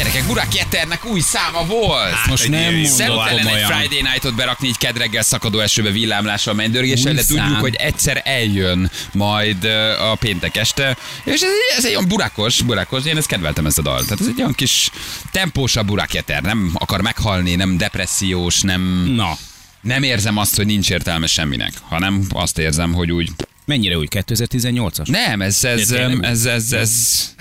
[0.00, 2.12] Gyerekek, Burák Jetternek új száma volt.
[2.12, 3.62] Hát, Most nem mondod Szemtelen egy.
[3.62, 9.64] Friday Night-ot berakni így kedreggel szakadó esőbe villámlással, mennydörgéssel, de tudjuk, hogy egyszer eljön majd
[10.00, 13.82] a péntek este, és ez, ez egy olyan burákos, burákos, én ezt kedveltem ezt a
[13.82, 14.04] dalt.
[14.04, 14.90] Tehát ez egy olyan kis
[15.30, 19.38] tempósabb Burák Jetter, nem akar meghalni, nem depressziós, nem, Na,
[19.80, 23.30] nem érzem azt, hogy nincs értelme semminek, hanem azt érzem, hogy úgy
[23.64, 24.06] mennyire új?
[24.10, 25.06] 2018-as?
[25.06, 27.34] nem, ez, ez, tényleg ez, ez, ez,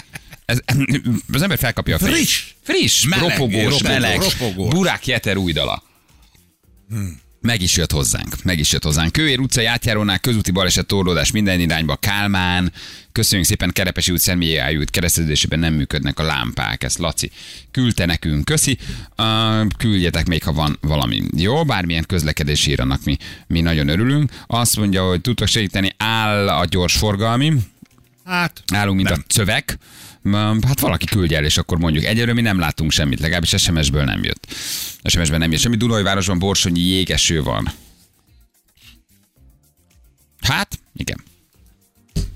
[0.49, 0.59] ez,
[1.33, 2.15] az ember felkapja a fejét.
[2.15, 2.53] Friss.
[2.61, 4.73] Friss, Meleg, ropogós, meleg, ropogós.
[4.73, 5.83] Burák Jeter új dala.
[7.41, 9.11] Meg is jött hozzánk, meg is jött hozzánk.
[9.11, 11.95] Kőér utcai átjárónál közúti baleset torlódás minden irányba.
[11.95, 12.71] Kálmán,
[13.11, 16.83] köszönjük szépen, Kerepesi út, Szentmihály út kereszteződésében nem működnek a lámpák.
[16.83, 17.31] Ezt Laci
[17.71, 18.77] küldte nekünk, köszi.
[19.17, 21.21] Uh, küldjetek még, ha van valami.
[21.35, 24.31] Jó, bármilyen közlekedés írnak, mi, mi nagyon örülünk.
[24.47, 27.53] Azt mondja, hogy tudtok segíteni, áll a gyors forgalmi.
[28.29, 29.23] Hát, Állunk, mint nem.
[29.27, 29.77] a cövek.
[30.21, 32.03] Ma, Hát valaki küldje el, és akkor mondjuk.
[32.03, 34.47] Egyelőre mi nem látunk semmit, legalábbis SMS-ből nem jött.
[35.03, 35.75] SMS-ben nem jött semmi.
[35.77, 37.71] Dunajvárosban borsonyi jégeső van.
[40.41, 41.23] Hát, igen.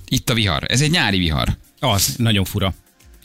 [0.08, 0.64] Itt a vihar.
[0.68, 1.58] Ez egy nyári vihar.
[1.80, 2.74] Az, nagyon fura.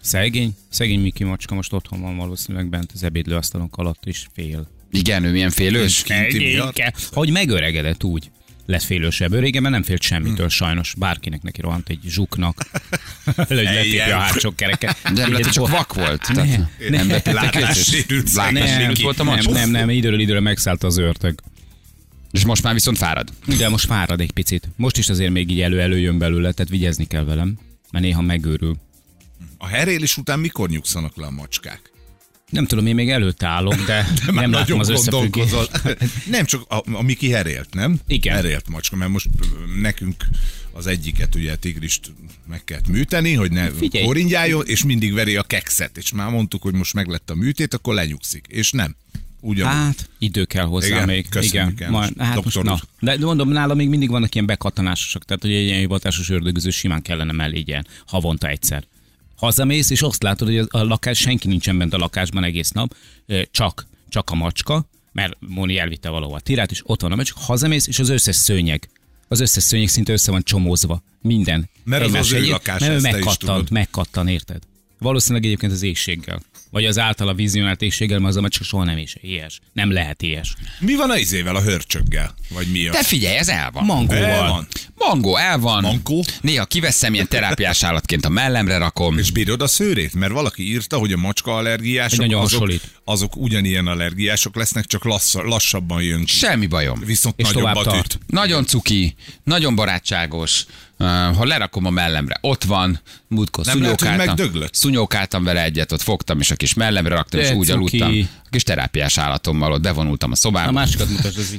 [0.00, 4.68] Szegény, szegény Miki macska most otthon van valószínűleg bent az ebédlőasztalon alatt is fél.
[4.90, 6.04] Igen, ő milyen félős.
[7.12, 8.30] Hogy megöregedett úgy.
[8.68, 9.32] Lett félősebb.
[9.32, 10.52] Ő régen nem félt semmitől Hm.
[10.52, 10.94] sajnos.
[10.98, 12.70] Bárkinek neki rohant egy zsuknak.
[13.36, 14.96] hogy letépje a hátsó kereket.
[15.02, 16.28] De nem hogy csak vak volt.
[16.88, 21.40] Nem Látássérült Nem, Látássérült volt a nem, nem, nem, időről időre megszállta az ördög.
[22.30, 23.28] És most már viszont fárad.
[23.58, 24.68] De most fárad egy picit.
[24.76, 27.58] Most is azért még így elő-elő jön belőle, tehát vigyázni kell velem,
[27.90, 28.76] mert néha megőrül.
[29.58, 31.87] A herélés után mikor nyugszanak le a macskák?
[32.48, 35.70] Nem tudom, én még előtte állok, de, De nem látom az összefüggést.
[36.30, 38.00] Nem csak a, a Miki herélt, nem?
[38.06, 38.34] Igen.
[38.34, 39.28] Herélt macska, mert most
[39.80, 40.24] nekünk
[40.72, 42.12] az egyiket, ugye tigrist
[42.48, 44.04] meg kellett műteni, hogy ne Figyelj.
[44.04, 45.96] koringyáljon, és mindig veri a kekszet.
[45.96, 48.44] És már mondtuk, hogy most meglett a műtét, akkor lenyugszik.
[48.48, 48.96] És nem.
[49.40, 49.72] Ugyanúgy.
[49.74, 51.28] Hát, idő kell hozzá Igen, még.
[51.28, 52.72] köszönjük, Igen, majd, hát most Doktor na.
[52.72, 52.80] úr.
[53.00, 57.02] De mondom, nála még mindig vannak ilyen bekattanásosok, tehát hogy egy ilyen hivatásos ördögöző simán
[57.02, 58.84] kellene mellé ilyen havonta egyszer.
[59.38, 62.94] Hazamész, és azt látod, hogy a lakás, senki nincsen bent a lakásban egész nap,
[63.50, 67.86] csak, csak a macska, mert Móni elvitte valahova tirát, és ott van a macska, hazamész,
[67.86, 68.88] és az összes szőnyeg,
[69.28, 71.02] az összes szőnyeg szinte össze van csomózva.
[71.22, 71.68] Minden.
[71.84, 74.62] Mert az Egymás az ő egyéb- lakás, Mert ő megkattant, megkattan, érted?
[74.98, 76.40] Valószínűleg egyébként az éjséggel.
[76.70, 79.60] Vagy az általa vizionált éjséggel, mert az a macska soha nem is ilyes.
[79.72, 80.54] Nem lehet ilyes.
[80.80, 82.34] Mi van a izével, a hörcsöggel?
[82.48, 82.92] Vagy mi a...
[82.92, 83.82] De figyelj, ez el van.
[83.82, 84.48] El Mangóval.
[84.48, 84.66] van.
[84.94, 85.82] Mangó el van.
[85.82, 86.24] Mankó?
[86.40, 89.18] Néha kiveszem ilyen terápiás állatként a mellemre rakom.
[89.18, 90.14] És bírod a szőrét?
[90.14, 92.82] Mert valaki írta, hogy a macska allergiások Nagyon azok, hasonlít.
[93.04, 96.32] azok ugyanilyen allergiások lesznek, csak lassz, lassabban jön ki.
[96.32, 97.02] Semmi bajom.
[97.04, 98.18] Viszont És nagyobbat üt.
[98.26, 100.64] Nagyon cuki, nagyon barátságos.
[100.98, 104.74] Ha lerakom a mellemre, ott van, múltkor Nem lehet, szunyókáltam, megdöglött?
[104.74, 108.00] szunyókáltam vele egyet, ott fogtam, és a kis mellemre raktam, és De úgy cuki.
[108.00, 108.28] aludtam.
[108.44, 110.72] A kis terápiás állatommal ott bevonultam a A szobába.
[110.72, 111.56] másikat mutasd, az.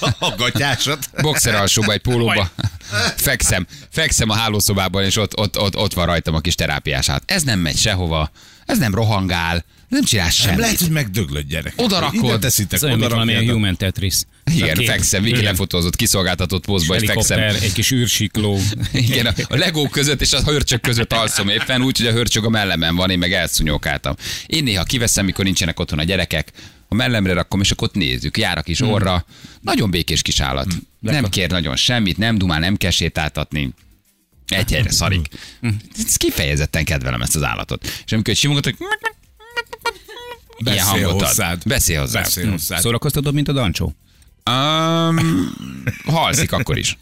[0.18, 1.10] A gatyásat.
[1.20, 2.50] Boxer alsóba, egy pólóba.
[3.16, 7.22] fekszem, fekszem a hálószobában, és ott, ott, ott, ott van rajtam a kis terápiás állat.
[7.26, 8.30] Ez nem megy sehova,
[8.66, 10.58] ez nem rohangál, nem csinál Nem semmit.
[10.60, 11.72] lehet, hogy megdöglött gyerek.
[11.76, 12.24] Oda rakod.
[12.24, 14.14] Ide teszitek, Ez olyan, oda mint valamilyen human Tetris.
[14.54, 17.38] Igen, fekszem, Viki lefotózott, kiszolgáltatott pózba, és fekszem.
[17.40, 18.58] Egy kis űrsikló.
[18.92, 22.44] Igen, a- a legó között és a hörcsök között alszom éppen úgy, hogy a hörcsög
[22.44, 24.14] a mellemen van, én meg elszúnyókáltam.
[24.46, 26.52] Én néha kiveszem, mikor nincsenek otthon a gyerekek,
[26.88, 29.24] a mellemre rakom, és akkor ott nézzük, jár a kis orra.
[29.60, 30.66] Nagyon békés kis állat.
[31.00, 33.70] Nem kér nagyon semmit, nem dumál, nem kell sétáltatni.
[34.52, 35.28] Egy helyre szarik.
[36.06, 38.02] Ez kifejezetten kedvelem ezt az állatot.
[38.06, 38.74] És amikor simogatok,
[40.64, 41.22] ilyen Beszél ad.
[41.22, 41.62] hozzád.
[41.66, 42.22] Beszél hozzád.
[42.22, 42.80] Beszél hozzád.
[42.80, 43.94] Szórakoztatod, mint a Dancsó?
[44.50, 45.52] Um,
[46.04, 46.98] halszik akkor is.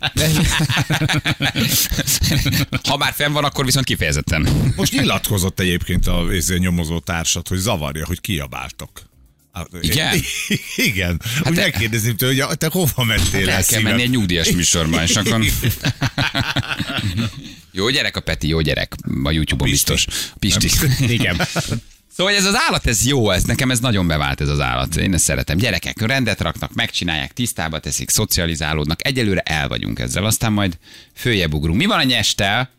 [2.89, 4.73] ha már fenn van, akkor viszont kifejezetten.
[4.77, 9.09] Most nyilatkozott egyébként a izé, nyomozó társat, hogy zavarja, hogy kiabáltok.
[9.53, 10.21] Hát, Igen?
[10.77, 11.21] Igen.
[11.35, 13.83] Hát úgy te- megkérdezném tőle, hogy te hova mentél el El kell szívem?
[13.83, 15.41] menni egy nyugdíjas műsorban, és akkor...
[17.73, 18.95] Jó gyerek a Peti, jó gyerek.
[19.23, 19.93] A YouTube-on Pisti.
[19.93, 20.33] biztos.
[20.39, 20.69] Pisti.
[21.17, 21.41] Igen.
[22.17, 24.97] Szóval ez az állat, ez jó, ez nekem ez nagyon bevált ez az állat.
[24.97, 25.57] Én ezt szeretem.
[25.57, 29.07] Gyerekek rendet raknak, megcsinálják, tisztába teszik, szocializálódnak.
[29.07, 30.79] Egyelőre el vagyunk ezzel, aztán majd
[31.15, 31.79] följebb ugrunk.
[31.79, 32.71] Mi van a nyestel?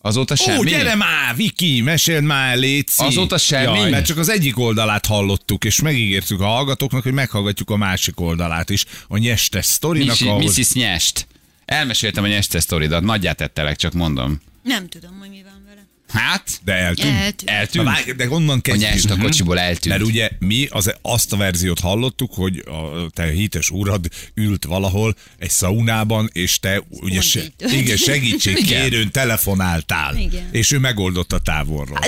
[0.00, 0.58] Azóta semmi?
[0.58, 3.04] Ó, gyere már, Viki, meséld már, Léci.
[3.04, 3.78] Azóta semmi?
[3.78, 8.20] Jaj, mert csak az egyik oldalát hallottuk, és megígértük a hallgatóknak, hogy meghallgatjuk a másik
[8.20, 8.84] oldalát is.
[9.08, 10.56] A nyestes sztorinak, Mrs.
[10.56, 10.72] Mrs.
[10.72, 11.26] Nyest.
[11.66, 14.40] Elmeséltem a nyeste sztoridat, nagyját tettelek, csak mondom.
[14.62, 15.84] Nem tudom, hogy mi van vele.
[16.08, 16.60] Hát?
[16.64, 17.14] De eltűnt.
[17.14, 17.44] Eltűnt.
[17.44, 17.84] Na, Eltűnt?
[17.84, 18.90] várj, de onnan A kezdjük.
[18.90, 19.94] nyest a kocsiból eltűnt.
[19.98, 25.14] Mert ugye mi az, azt a verziót hallottuk, hogy a te hites urad ült valahol
[25.38, 30.16] egy szaunában, és te ugye se, igen, segítségkérőn telefonáltál.
[30.16, 30.48] Igen.
[30.52, 31.98] És ő megoldotta távolról.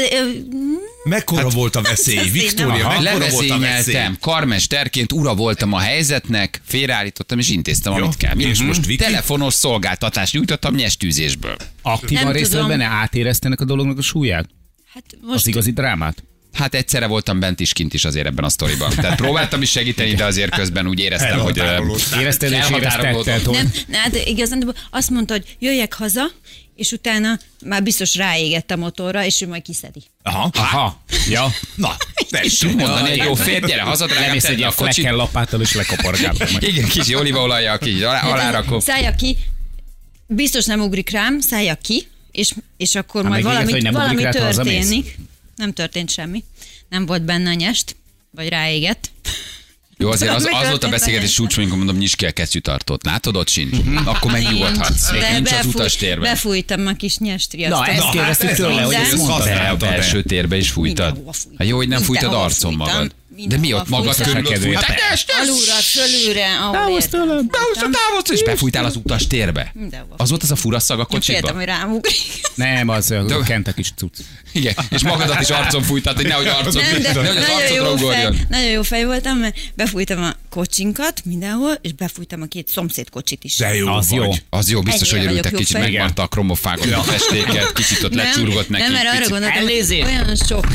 [1.05, 2.15] Hát, Mekkora volt a veszély?
[2.15, 4.07] Veszély, Viktória, mekkora volt a veszély?
[4.21, 8.39] Karmesterként ura voltam a helyzetnek, félreállítottam és intéztem, Jó, amit kell.
[8.39, 9.03] és most Viki?
[9.03, 11.57] Telefonos szolgáltatást nyújtottam nyestűzésből.
[11.83, 14.49] Aktívan részt vett benne, átéreztenek a dolognak a súlyát?
[14.93, 16.23] Hát Az most igazi drámát?
[16.59, 18.91] Hát egyszerre voltam bent is, kint is azért ebben a sztoriban.
[18.91, 21.63] Tehát próbáltam is segíteni, de azért közben úgy éreztem, hogy...
[22.19, 26.31] Érezted és éreztetted, nem, hát igazán azt mondta, hogy jöjjek haza,
[26.77, 30.03] és utána már biztos ráégett a motorra, és ő majd kiszedi.
[30.23, 30.51] Aha.
[30.55, 31.53] Aha, ja.
[31.75, 31.97] Na,
[32.43, 35.11] És tud mondani, egy jó férj, gyere haza, drágám, Lemész tedd egy a kocsit.
[35.11, 36.63] lapáttal, és lekoporgálod meg.
[36.63, 38.81] Igen, kis olívaolajjal, kis alá, alárakom.
[38.81, 39.37] Szállja ki,
[40.27, 45.19] biztos nem ugrik rám, szállja ki, és, és akkor Hát majd valami, nem valami történik.
[45.59, 46.45] Nem történt semmi.
[46.89, 47.97] Nem volt benne a nyest,
[48.31, 49.11] vagy ráégett.
[49.97, 53.05] Jó, azért az, az volt a beszélgetés csúcs, amikor mondom, nyisd ki a kesztyűtartót.
[53.05, 53.77] Látod, ott sincs.
[54.05, 55.11] Akkor megnyugodhatsz.
[55.11, 56.33] De Nincs az befúj- utastérben.
[56.33, 59.45] Befújtam a kis nyest Na, ezt hát kérdeztük ez tőle, hogy ez ezt az mondta.
[59.45, 61.23] De a belső térbe is fújtad.
[61.59, 63.15] Hát jó, hogy nem fújtad arcon magad.
[63.47, 64.33] De mi ott magad fújtam.
[64.35, 64.85] körül Kedvéért.
[64.85, 64.97] fújtad?
[65.43, 67.27] Alulra, fölülre, ahol Távozz tőlem.
[67.51, 69.71] Behúzta távozta, és befújtál az utastérbe.
[69.75, 70.15] Mindenhova.
[70.17, 72.17] Az volt az a fura szag a Én féltem, hogy rám ugrik.
[72.55, 74.17] Nem, az a kent a kis cucc.
[74.53, 77.75] Igen, és magadat is arcon fújtad, hogy nehogy arcon, Nem, de nehogy az nagyon arcodra
[77.75, 78.47] jó, fej, ugorjon.
[78.49, 83.45] nagyon jó fej voltam, mert befújtam a kocsinkat mindenhol, és befújtam a két szomszéd kocsit
[83.45, 83.57] is.
[83.57, 84.19] De jó Az vagy.
[84.19, 84.33] jó.
[84.51, 88.69] Az jó, biztos, hogy Ennyire örültek, kicsit megmarta a kromofágot, a festéket, kicsit ott lecsurgott
[88.69, 88.83] neki.
[88.83, 90.67] Nem, mert arra gondoltam, hogy olyan sok,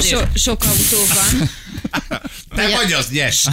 [0.00, 1.50] sok, sok autó van,
[2.54, 3.44] Te Vagy az nyes.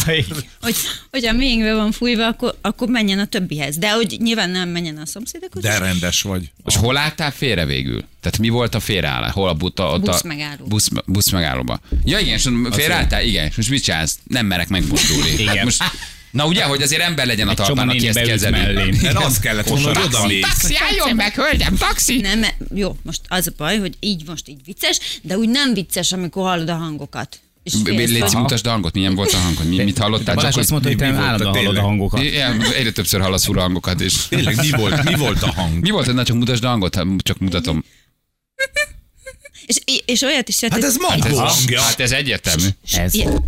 [0.61, 0.75] hogy,
[1.11, 3.77] hogy a miénkbe van fújva, akkor, akkor menjen a többihez.
[3.77, 5.63] De hogy nyilván nem menjen a szomszédokhoz.
[5.63, 6.51] De rendes vagy.
[6.65, 8.03] És hol álltál félre végül?
[8.21, 9.31] Tehát mi volt a félreállás?
[9.31, 9.91] Hol a buta?
[9.91, 10.67] Ott Busz a megállóban.
[10.67, 11.79] Busz, busz megállóba.
[12.03, 13.23] Ja igen, és félreálltál?
[13.23, 13.45] Igen.
[13.45, 14.19] És most mit csinálsz?
[14.23, 15.29] Nem merek megmozdulni.
[15.41, 15.55] Igen.
[15.55, 15.83] Hát most,
[16.31, 18.97] na ugye, hogy azért ember legyen a talpán, aki ezt kezeli.
[19.01, 20.41] Mert az kellett volna, hogy oda mész.
[20.41, 22.19] Taxi, álljon meg, hölgyem, taxi!
[22.19, 26.11] Nem, jó, most az a baj, hogy így most így vicces, de úgy nem vicces,
[26.11, 27.39] amikor hallod a hangokat.
[27.83, 29.67] Légy mutasd a hangot, milyen volt a hangod?
[29.67, 30.35] Mi, mit hallottál?
[30.35, 32.21] Balázs azt mondta, hogy mi- te állandóan hallod a hangokat.
[32.23, 34.27] Igen, egyre többször hallasz fura hangokat, és...
[34.27, 35.79] Tényleg, mi volt, mi volt a hang?
[35.81, 37.83] Mi volt, na csak mutasd a hangot, ha csak mutatom.
[39.65, 41.81] És, és olyat is Hát ez Hát Mankó ez, hangja.
[41.81, 42.67] hát ez egyértelmű.
[42.93, 43.13] Ez.
[43.13, 43.41] Ilyet,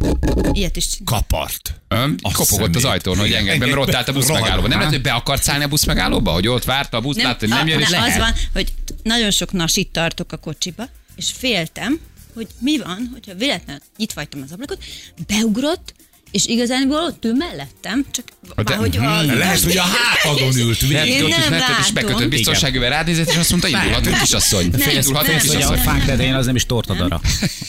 [0.52, 0.86] ilyet is.
[1.06, 1.82] Kapart.
[2.22, 4.68] Azt kopogott az ajtón, hogy engedj be, mert ott állt a busz megállóba.
[4.68, 7.38] Nem lehet, hogy be akart szállni a busz megállóba, hogy ott várta a busz, látta,
[7.40, 8.74] hogy nem jön, és az van, hogy
[9.04, 12.00] nagyon sok nasit tartok a kocsiba, és féltem,
[12.36, 14.84] hogy mi van, hogyha véletlenül nyitva hagytam az ablakot,
[15.28, 15.94] beugrott,
[16.32, 19.22] és igazából ott ül mellettem, csak Hát de- hogy a...
[19.22, 21.28] Lehet, hogy a hátadon ült végig.
[21.28, 21.94] is nem látom.
[21.94, 24.70] bekötött biztonságűvel rád nézett, és azt mondta, indulhatunk kisasszony.
[24.72, 25.78] Nem, Indulhatunk nem, Hogy a kisasszony.
[25.78, 27.22] fák tetején az nem is tortadara.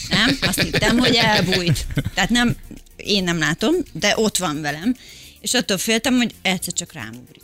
[0.09, 1.85] Nem, azt hittem, hogy elbújt.
[2.13, 2.55] Tehát nem,
[2.95, 4.95] én nem látom, de ott van velem.
[5.41, 7.41] És attól féltem, hogy egyszer csak rám ugrik.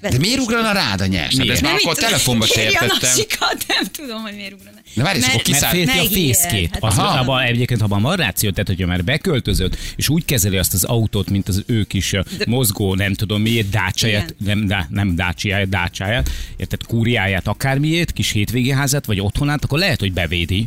[0.00, 1.22] De miért ugrana rád a nyers?
[1.24, 1.52] Hát Miért?
[1.52, 2.96] ezt már Nem, akkor mit tudom, telefonba se a értettem.
[3.00, 4.76] nasikat, nem tudom, hogy miért ugrana.
[4.94, 6.70] De várj, Mert- Mert félti a fészkét.
[6.72, 10.56] Hát Az, az- abban egyébként, abban van ráció, tehát hogyha már beköltözött, és úgy kezeli
[10.56, 14.86] azt az autót, mint az ő kis de, mozgó, nem tudom miért, dácsáját, nem, dá,
[14.90, 20.66] nem dácsiáját, dácsáját, érted, kúriáját, akármiét, kis hétvégi házát, vagy otthonát, akkor lehet, hogy bevédi.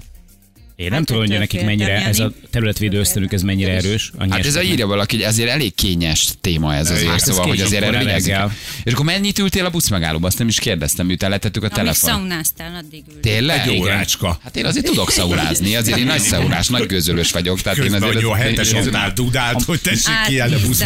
[0.84, 4.12] Én nem Hát tudom, hogy nekik mennyire ez a területvédő ösztönük, ez mennyire erős.
[4.18, 7.48] A Hát ez a írja valaki, hogy azért elég kényes téma ez azért, Hát szóval,
[7.48, 8.52] hogy azért erre vigyázzunk.
[8.84, 10.28] És akkor mennyit ültél a busz megállóba?
[10.28, 12.10] Azt nem is kérdeztem, miután letettük a Amíg telefon.
[12.10, 13.20] szaunáztál, addig ült.
[13.20, 13.68] Tényleg?
[13.68, 14.40] Egy órácska.
[14.44, 17.62] Hát én azért tudok szaunázni, azért én nagy szaunás, nagy gőzölős vagyok.
[17.62, 18.74] Tehát én Közben azért a hetes
[19.14, 20.84] dudált, hogy tessék kiállni a busz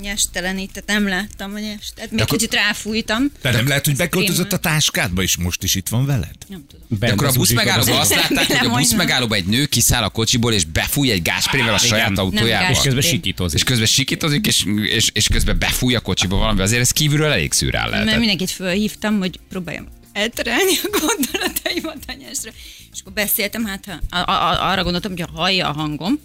[0.00, 2.10] Autót, nyestelenített, nem láttam a nyestet.
[2.10, 3.32] Még akkor- kicsit ráfújtam.
[3.42, 6.34] De nem lehet, hogy beköltözött a táskádba, és most is itt van veled?
[6.48, 6.86] Nem tudom.
[6.98, 9.66] De akkor a busz megállóba az- azt látták, hogy a busz hogy megállóba egy nő
[9.66, 12.70] kiszáll a kocsiból, és befúj egy gásprével a saját autójába.
[12.70, 13.58] És közben sikítozik.
[13.58, 17.52] És közben sikítozik, és, és, és közben befúj a kocsiba valami, azért ez kívülről elég
[17.52, 18.18] szűrál Mert lehetett.
[18.18, 22.52] mindenkit fölhívtam, hogy próbáljam elterelni a gondolataimat a nyesre.
[22.92, 26.20] És akkor beszéltem, hát ha, a, a, arra gondoltam, hogy ha hallja a hangom,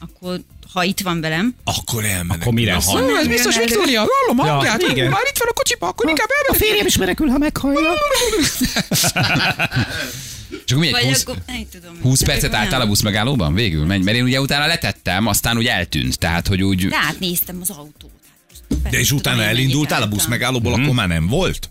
[0.00, 0.40] akkor
[0.72, 2.40] ha itt van velem, Akkor elmennek.
[2.40, 2.72] Akkor mire?
[2.72, 3.02] Na, Szól?
[3.02, 5.10] ha- ez biztos Viktória, hallom Ja, hangját, igen.
[5.10, 6.66] már itt van a kocsiba, akkor inkább A elmenek.
[6.68, 7.90] férjem is menekül, ha meghallja.
[10.66, 11.98] És akkor mi egy vagy 20, akkor, nem tudom.
[12.02, 13.84] 20 De percet álltál a busz megállóban végül?
[13.86, 16.18] Menj, mert én ugye utána letettem, aztán úgy eltűnt.
[16.18, 16.86] Tehát, hogy úgy...
[16.86, 18.10] De átnéztem az autót.
[18.84, 21.70] Hát De és utána elindultál a busz megállóból, akkor már nem volt?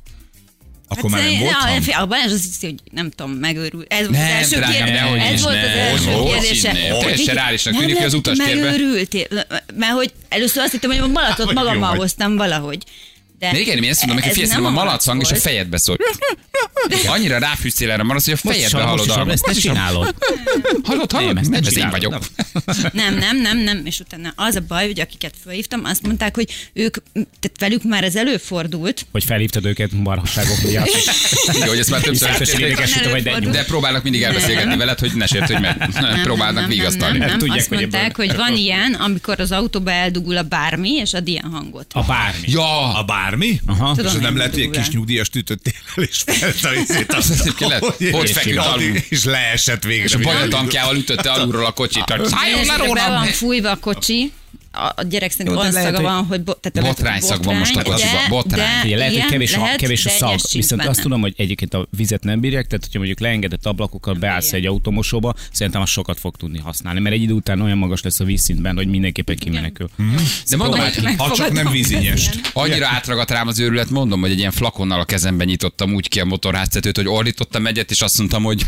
[0.87, 2.01] Akkor már nem Hát, volt hang?
[2.01, 3.85] A Balázs azt hogy nem tudom, megőrül.
[3.87, 5.31] Ez volt az első kérdés.
[5.31, 6.71] Ez volt az első kérdése.
[6.71, 9.27] Teljesen reálisnak tűnik, hogy az lehet, utastérben- Megőrültél.
[9.75, 12.83] Mert hogy először azt hittem, hogy a Balatot magammal hoztam valahogy.
[13.39, 15.97] De De igen, én ezt mondom, hogy nem a malacang és a fejedbe szól.
[17.07, 19.29] Annyira ráfűztél erre a malac, hogy a Most fejedbe most hallod.
[19.29, 20.15] ezt most a- csinálod.
[20.83, 21.33] Hallod, hallod?
[21.33, 22.25] Nem, nem Ez én vagyok.
[22.93, 26.49] Nem, nem, nem, nem, és utána az a baj, hogy akiket felhívtam, azt mondták, hogy
[26.73, 30.87] ők, tehát velük már ez előfordult, Hogy felhívtad őket marhasságok miatt.
[31.53, 35.87] Igen, hogy ezt már többször vagy, de próbálnak mindig elbeszélgetni veled, hogy ne sértődj meg.
[35.93, 37.17] nem, Próbálnak nem, vigasztalni.
[37.17, 37.37] Nem.
[37.37, 41.27] Tudják, Azt hogy mondták, hogy van ilyen, amikor az autóba eldugul a bármi, és ad
[41.27, 41.85] ilyen hangot.
[41.93, 42.47] A bármi.
[42.47, 43.25] Ja, A bármi?
[43.65, 43.95] Aha.
[43.95, 47.21] Tudom, És nem lehet, hogy egy kis nyugdíjas el, és felte a
[47.67, 48.95] lehet, ott feküdt alul.
[49.09, 50.03] És leesett végre.
[50.03, 52.03] és a bajatankjával ütötte alulról a kocsit.
[52.07, 54.31] Szálljon le be van fújva a kocsi,
[54.77, 57.75] a, a gyerek szerint olyan lehet, szaga van, hogy bo- tehát Botrány szag van most
[57.75, 57.83] a
[58.29, 60.89] botrány, Figyelj, lehet, hogy kevés, a, lehet, kevés a szag, viszont benne.
[60.89, 64.65] azt tudom, hogy egyébként a vizet nem bírják, tehát hogyha mondjuk leengedett ablakokkal beállsz egy
[64.65, 68.23] automosóba, szerintem az sokat fog tudni használni, mert egy idő után olyan magas lesz a
[68.23, 69.89] vízszintben, hogy mindenképpen kimenekül.
[70.49, 70.79] De mondom,
[71.17, 72.39] Ha csak nem vízinyest.
[72.53, 76.19] annyira átragadt rám az őrület, mondom, hogy egy ilyen flakonnal a kezemben nyitottam úgy ki
[76.19, 78.65] a motorháztetőt, hogy ordítottam egyet, és azt mondtam, hogy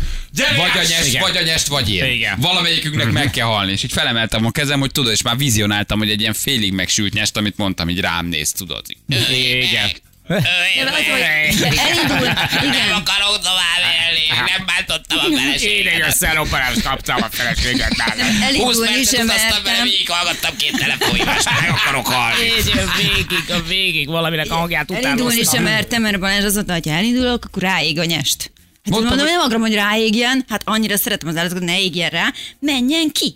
[0.56, 1.20] vagy a nyest, Igen.
[1.22, 2.04] vagy a nyest, vagy én.
[2.38, 3.72] Valamelyikünknek meg kell halni.
[3.72, 7.12] És így felemeltem a kezem, hogy tudod, és már vizionáltam, hogy egy ilyen félig megsült
[7.12, 8.84] nyest, amit mondtam, így rám néz, tudod.
[9.08, 9.90] Igen.
[10.28, 12.26] De az, hogy- elindul,
[12.62, 12.92] igen.
[12.92, 15.94] akarok tovább élni, nem bántottam a feleséget.
[15.94, 18.42] Én egy szeloparást kaptam a feleséget nálam.
[18.42, 19.84] Elindulni 20 percet sem utaztam vele, mertem.
[19.84, 22.44] végig hallgattam két telefonhívást, meg akarok halni.
[22.44, 25.54] Így végig, a végig valaminek a hangját Elindulni utánoztam.
[25.54, 28.36] sem mertem, mert Balázs az mondta, hogy ha elindulok, akkor ráég a nyest.
[28.42, 28.52] Hát
[28.92, 32.32] Mondtam, mondom, hogy- nem akarom, hogy ráégjen, hát annyira szeretem az állatokat, ne égjen rá,
[32.60, 33.34] menjen ki.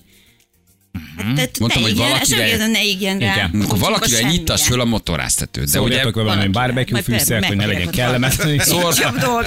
[1.17, 3.33] Hát, tehát Mondtam, ne hogy égjen rá, valakivel- semmi, ne égjen rá.
[3.35, 3.67] Igen.
[3.69, 4.31] Akkor semmilyen.
[4.31, 5.71] nyittass föl a motorháztetőt.
[5.71, 8.59] De ugye Szóljatok valami barbecue fűszert, hogy ne legyen kellemetlen.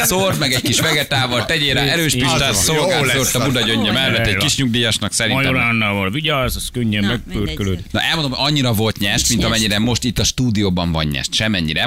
[0.04, 3.46] Szórd meg egy kis vegetával, tegyél rá erős pistát, szolgál, szórt a.
[3.46, 5.56] Buda gyöngye mellett, egy kis nyugdíjasnak szerintem.
[5.56, 7.80] annával vigyázz, az könnyen megpörkölöd.
[7.92, 11.34] Na elmondom, annyira volt nyest, mint amennyire most itt a stúdióban van nyest.
[11.34, 11.86] Semennyire.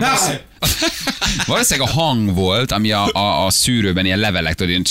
[1.47, 4.85] Valószínűleg- a hang volt, ami a, a, a szűrőben ilyen levelek, tudod, ilyen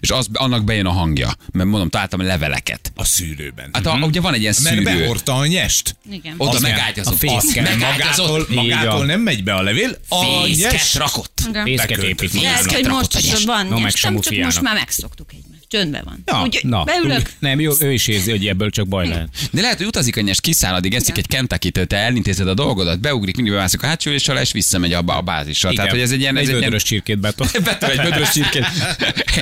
[0.00, 1.30] és az, annak bejön a hangja.
[1.52, 2.85] Mert mondom, találtam leveleket.
[2.94, 3.70] A szűrőben.
[3.72, 4.98] Hát a, ugye van egy ilyen Mert szűrő.
[4.98, 5.96] behordta a nyest.
[6.10, 6.34] Igen.
[6.36, 7.14] Oda Az megágyazott.
[7.14, 7.62] a fészke.
[7.62, 11.40] Azt Magától, magától nem megy be a levél, a Fészket nyest rakott.
[11.64, 12.30] Fészket épít.
[12.30, 13.44] Fészket hogy rakott most nyest.
[13.44, 15.55] van nyestem, csak most már megszoktuk egymást.
[15.68, 16.22] Csöndben van.
[16.26, 19.28] Ja, Úgy, na, beülök, nem, jó, ő is érzi, hogy ebből csak baj lehet.
[19.50, 23.00] De lehet, hogy utazik a nyest, kiszáll, addig eszik egy kentucky te elintézed a dolgodat,
[23.00, 25.72] beugrik, mindig bemászik a hátsó ülésre, és visszamegy abba a bázisra.
[25.72, 26.36] Tehát, hogy ez egy ilyen...
[26.36, 27.48] Ez egy egy ilyen vödörös csirkét beton.
[27.64, 28.66] Betől egy vödrös csirkét.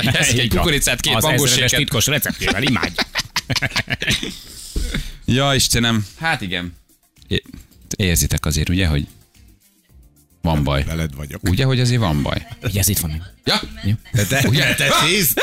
[0.04, 2.94] Eszik egy kukoricát, két Az titkos receptjével, imádj.
[5.24, 6.06] Ja, Istenem.
[6.20, 6.74] Hát igen.
[7.28, 7.44] É-
[7.96, 9.06] Érzitek azért, ugye, hogy
[10.44, 10.84] van baj.
[10.84, 11.42] Veled vagyok.
[11.42, 12.46] Ugye, hogy azért van baj.
[12.62, 13.22] Ugye ez itt van még.
[13.44, 13.60] Ja?
[14.12, 14.74] De te, Ugye?
[14.74, 15.34] te tész?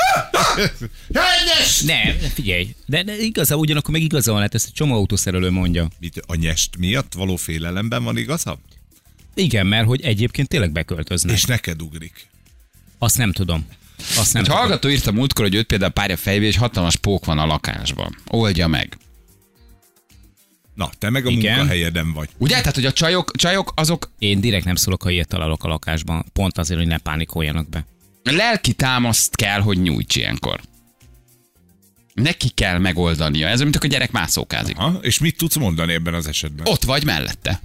[1.86, 2.76] Nem, figyelj.
[2.86, 5.88] De, de igaza, ugyanakkor meg igaza van, hát ezt egy csomó autószerelő mondja.
[6.00, 8.60] Mit, a nyest miatt való félelemben van igaza?
[9.34, 11.36] Igen, mert hogy egyébként tényleg beköltöznek.
[11.36, 12.28] És neked ugrik.
[12.98, 13.66] Azt nem tudom.
[14.18, 14.58] Azt nem Egy tudom.
[14.58, 18.18] hallgató írta múltkor, hogy őt például párja fejvé, és hatalmas pók van a lakásban.
[18.28, 18.98] Oldja meg.
[20.82, 21.56] Na, te meg a Igen.
[21.56, 22.30] munkahelyeden vagy.
[22.38, 22.58] Ugye?
[22.58, 26.26] Tehát, hogy a csajok, csajok azok Én direkt nem szólok, ha ilyet találok a lakásban.
[26.34, 27.86] Pont azért, hogy ne pánikoljanak be.
[28.24, 30.60] lelki támaszt kell, hogy nyújts ilyenkor.
[32.14, 33.48] Neki kell megoldania.
[33.48, 34.78] Ez olyan, mint a gyerek mászókázik.
[34.78, 35.00] Ha?
[35.02, 36.66] És mit tudsz mondani ebben az esetben?
[36.68, 37.62] Ott vagy mellette.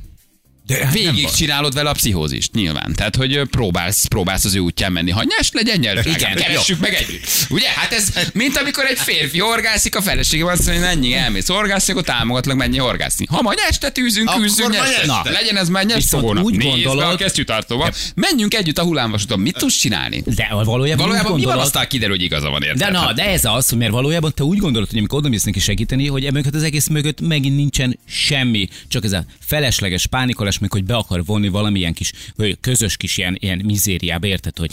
[0.66, 2.92] De hát Végig csinálod vele a pszichózist, nyilván.
[2.94, 5.10] Tehát, hogy próbálsz, próbálsz az ő útján menni.
[5.10, 6.06] Ha nyers legyen, nyers.
[6.06, 7.26] Igen, keressük meg együtt.
[7.50, 7.68] Ugye?
[7.68, 12.04] Hát ez, mint amikor egy férfi horgászik, a felesége azt mondja, mennyi elmész horgászni, akkor
[12.04, 13.26] támogatlak, menni horgászni.
[13.30, 15.28] Ha ma nyestet űzünk, Akkor űzzünk nyestet.
[15.32, 16.44] Legyen ez már Viszont fogónak.
[16.44, 17.90] úgy Nézd be gondolod- a kesztyűtartóba.
[18.14, 19.40] Menjünk együtt a hullámvasúton.
[19.40, 20.22] Mit tudsz csinálni?
[20.26, 22.78] De valójában, Valójában mi van, aztán kiderül, hogy igaza van érted?
[22.78, 25.60] De na, de ez az, mert valójában te úgy gondolod, hogy amikor oda mész neki
[25.60, 30.72] segíteni, hogy emögött az egész mögött megint nincsen semmi, csak ez a felesleges pánikolás, meg
[30.72, 34.70] hogy be akar vonni valamilyen kis, vagy közös kis ilyen, ilyen mizériába, érted, hogy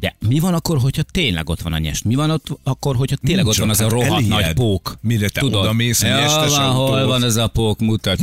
[0.00, 2.04] de mi van akkor, hogyha tényleg ott van a nyest?
[2.04, 4.28] Mi van ott akkor, hogyha tényleg Nincs ott van az a hát rohadt elijed.
[4.28, 4.96] nagy pók?
[5.00, 8.18] Mire te odamész a ja, nyestes van, hol van ez a pók, mutat.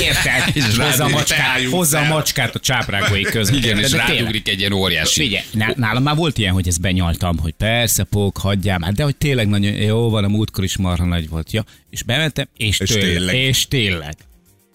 [0.00, 0.56] Érted?
[0.56, 3.56] És Hozza a, macskát, hozza a macskát a csáprágói között.
[3.56, 5.20] Igen, és rádugrik egy ilyen óriási.
[5.20, 9.02] Figyelj, ná- nálam már volt ilyen, hogy ezt benyaltam, hogy persze, pók, hagyjál már, de
[9.04, 11.52] hogy tényleg nagyon jó van, a múltkor is marha nagy volt.
[11.52, 13.34] Ja, és bementem, és, És tényleg, tényleg.
[13.34, 14.14] és tényleg.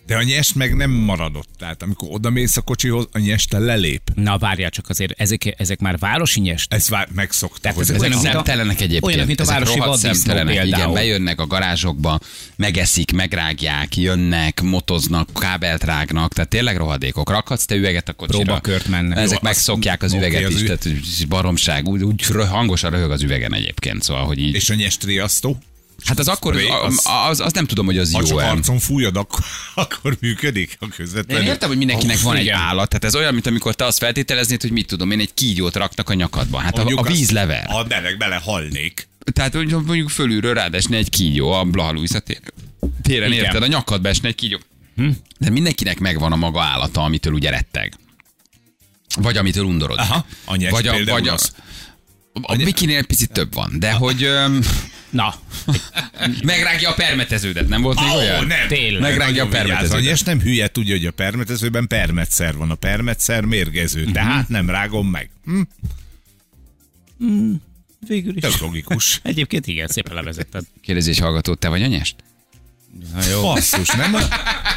[0.10, 1.50] De a nyest meg nem maradott.
[1.58, 4.02] Tehát amikor odamész a kocsihoz, a nyeste lelép.
[4.16, 6.74] Na várjál csak azért, ezek, ezek már városi nyest.
[6.74, 9.04] Ezt vár, megszokta, Tehát hogy ezek ez Ezek szemtelenek egyébként.
[9.06, 10.66] olyanok, mint a Ezek városi szemtelenek.
[10.66, 12.20] Igen, bejönnek a garázsokba,
[12.56, 17.30] megeszik, megrágják, jönnek, motoznak, kábelt rágnak, tehát tényleg rohadékok.
[17.30, 18.44] Rakhatsz te üveget a kocsira.
[18.44, 19.18] Próbakört mennek.
[19.18, 23.22] Ezek Jó, megszokják az üveget az is, ü- tehát baromság, úgy, úgy hangosan röhög az
[23.22, 24.56] üvegen egyébként, szóval, hogy így.
[24.56, 25.58] És a nyest riasztó?
[26.06, 28.50] Hát az akkor, az, az, az nem tudom, hogy az Ha csak jó-e.
[28.50, 29.40] arcon fújod, akkor,
[29.74, 31.44] akkor működik a közvetlenül.
[31.44, 34.62] én értem, hogy mindenkinek van egy állat, tehát ez olyan, mint amikor te azt feltételeznéd,
[34.62, 36.58] hogy mit tudom én, egy kígyót raknak a nyakadba.
[36.58, 37.66] Hát a, Mondjuk a víz lever.
[37.70, 39.08] A bele, bele halnék.
[39.34, 41.94] Tehát mondjuk fölülről rád esne egy kígyó a Blaha
[43.02, 43.32] téren.
[43.32, 43.44] Igen.
[43.44, 44.58] érted, a nyakadba esne egy kígyó.
[44.96, 45.10] Hm?
[45.38, 47.94] De mindenkinek megvan a maga állata, amitől ugye retteg.
[49.16, 50.02] Vagy amitől undorodik.
[50.02, 51.54] Aha, a vagy a, vagy a, az.
[52.42, 54.62] a Mikinél egy picit több van, de hogy öm,
[55.10, 55.34] Na,
[56.44, 58.48] megrágja a permeteződet, nem volt még Ó, olyan?
[58.48, 58.68] nem.
[58.68, 59.02] Tényleg.
[59.02, 59.98] Megrágja a permeteződet.
[59.98, 62.72] Anyes nem hülye, tudja, hogy a permetezőben permetszer van.
[62.72, 64.12] A permetszer mérgező, Mhm.
[64.12, 65.30] tehát nem rágom meg.
[65.46, 65.62] Hm?
[68.08, 68.42] végül is.
[68.42, 69.20] Tök logikus.
[69.24, 70.64] Egyébként igen, szépen levezetted.
[70.82, 72.16] Kérdezés hallgató, te vagy a nyest?
[73.14, 73.42] Na jó.
[73.42, 74.14] Basszus, nem?
[74.14, 74.20] A,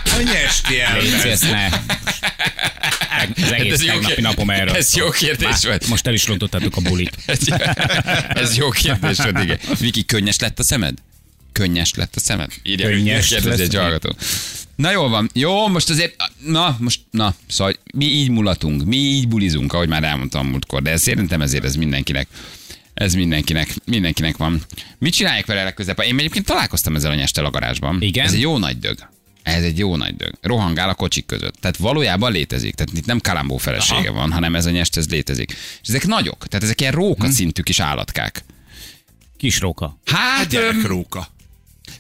[0.05, 0.75] a nyesti
[1.51, 1.69] ne.
[3.37, 4.75] Az egész ez jó tegnapi kér- napom erről.
[4.75, 5.89] ez jó kérdés Már volt.
[5.89, 7.17] Most el is rontottátok a bulit.
[7.27, 7.39] Ez,
[8.29, 9.59] ez jó kérdés volt, igen.
[9.79, 10.95] Viki, könnyes lett a szemed?
[11.53, 12.51] Könnyes lett a szemed?
[12.63, 13.69] Írja, Könnyes kérdezi lesz.
[13.69, 14.17] egy hallgató.
[14.77, 15.31] Na jól van.
[15.35, 16.15] Jó, most azért,
[16.47, 20.91] na, most, na, szóval mi így mulatunk, mi így bulizunk, ahogy már elmondtam múltkor, de
[20.91, 22.29] ez szerintem ezért ez mindenkinek.
[22.95, 24.63] Ez mindenkinek, mindenkinek van.
[24.99, 26.01] Mit csinálják vele legközelebb?
[26.05, 28.03] Én egyébként találkoztam ezzel a nyestel a garázsban.
[28.03, 28.25] Igen?
[28.27, 28.99] Ez egy jó nagy dög.
[29.43, 30.33] Ez egy jó nagy dög.
[30.41, 31.55] Rohangál a kocsik között.
[31.61, 32.75] Tehát valójában létezik.
[32.75, 34.19] Tehát itt nem kalambó felesége Aha.
[34.19, 35.51] van, hanem ez a nyest, ez létezik.
[35.83, 36.47] És ezek nagyok.
[36.49, 37.31] Tehát ezek ilyen róka Hm.
[37.33, 38.45] szintű kis állatkák.
[39.37, 39.99] Kis róka.
[40.05, 41.27] Hát, öm, Gyerekróka.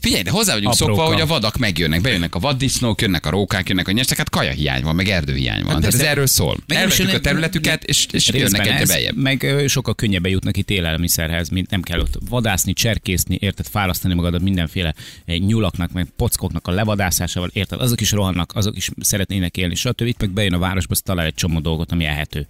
[0.02, 0.94] Figyelj, de hozzá vagyunk Apróka.
[0.94, 2.00] szokva, hogy a vadak megjönnek.
[2.00, 5.62] Bejönnek a vaddisznók, jönnek a rókák, jönnek a nyestek, hát kaja hiány van, meg erdőhiány
[5.62, 5.74] van.
[5.74, 6.08] Hát ez persze.
[6.08, 6.56] erről szól.
[6.66, 9.16] Elvetjük a területüket, és, és jönnek egyre ez, beljebb.
[9.16, 14.40] Meg sokkal könnyebben jutnak itt élelmiszerhez, mint nem kell ott vadászni, cserkészni, érted, fárasztani magadat
[14.40, 14.94] mindenféle
[15.24, 20.06] eh, nyulaknak, meg pockoknak a levadászásával, érted, azok is rohannak, azok is szeretnének élni, stb.
[20.06, 22.48] Itt meg bejön a városba, talál egy csomó dolgot, ami ehető.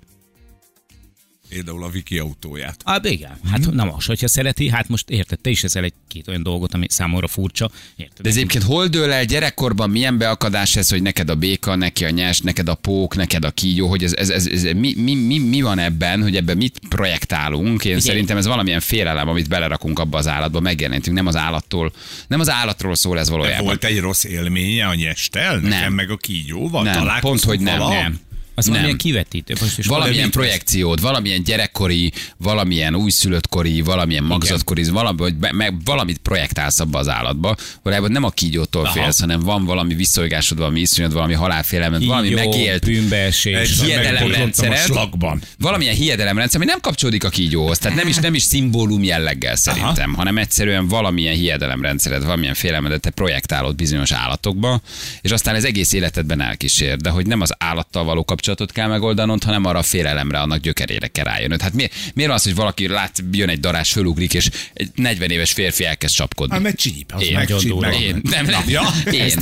[1.53, 2.77] Például a Viki autóját.
[2.85, 6.43] Hát igen, hát na most, hogyha szereti, hát most érted, te is eszel egy-két olyan
[6.43, 8.21] dolgot, ami számomra furcsa, érted?
[8.23, 12.05] De ez egyébként hol dől el gyerekkorban, milyen beakadás ez, hogy neked a béka, neki
[12.05, 15.15] a nyers, neked a pók, neked a kígyó, hogy ez, ez, ez, ez mi, mi,
[15.15, 17.85] mi, mi, van ebben, hogy ebben mit projektálunk?
[17.85, 21.93] Én szerintem ez valamilyen félelem, amit belerakunk abba az állatba, megjelenítünk, nem az állattól,
[22.27, 23.65] nem az állatról szól ez De valójában.
[23.65, 25.55] volt egy rossz élménye a nyestel?
[25.55, 25.93] Nekem Nem.
[25.93, 26.83] meg a kígyóval?
[26.83, 28.21] Nem, pont, hogy nem, nem.
[28.55, 28.73] Az Nem.
[28.75, 29.55] valamilyen kivetítő.
[29.61, 35.75] Most is Valamilyen valami- projekciód, valamilyen gyerekkori, valamilyen újszülöttkori, valamilyen magzatkori, valami, hogy be, meg
[35.85, 37.57] valamit projektálsz abba az állatba.
[37.83, 38.93] Valójában nem a kígyótól Aha.
[38.93, 43.81] félsz, hanem van valami visszolygásod, valami iszonyod, valami halálfélelmed, valami Kígyó, megélt bűnbeesés.
[43.81, 44.91] Hiedelemrendszered.
[45.59, 47.79] valamilyen hiedelemrendszer, ami nem kapcsolódik a kígyóhoz.
[47.79, 50.17] Tehát nem is, nem is szimbólum jelleggel szerintem, Aha.
[50.17, 54.81] hanem egyszerűen valamilyen hiedelemrendszered, valamilyen félelmedet te projektálod bizonyos állatokba,
[55.21, 56.97] és aztán ez egész életedben elkísér.
[56.97, 61.07] De hogy nem az állattal való kapcsolatot kell megoldanod, hanem arra a félelemre, annak gyökerére
[61.07, 61.61] kell rájönnöd.
[61.61, 65.31] Hát miért, miért van az, hogy valaki lát, jön egy darás, fölugrik, és egy 40
[65.31, 66.55] éves férfi elkezd csapkodni?
[66.55, 67.13] Hát meg csíp.
[67.15, 67.33] Az Én.
[67.33, 67.93] Nagyon durva.
[67.93, 69.39] Én, nem, nem, Ja, én.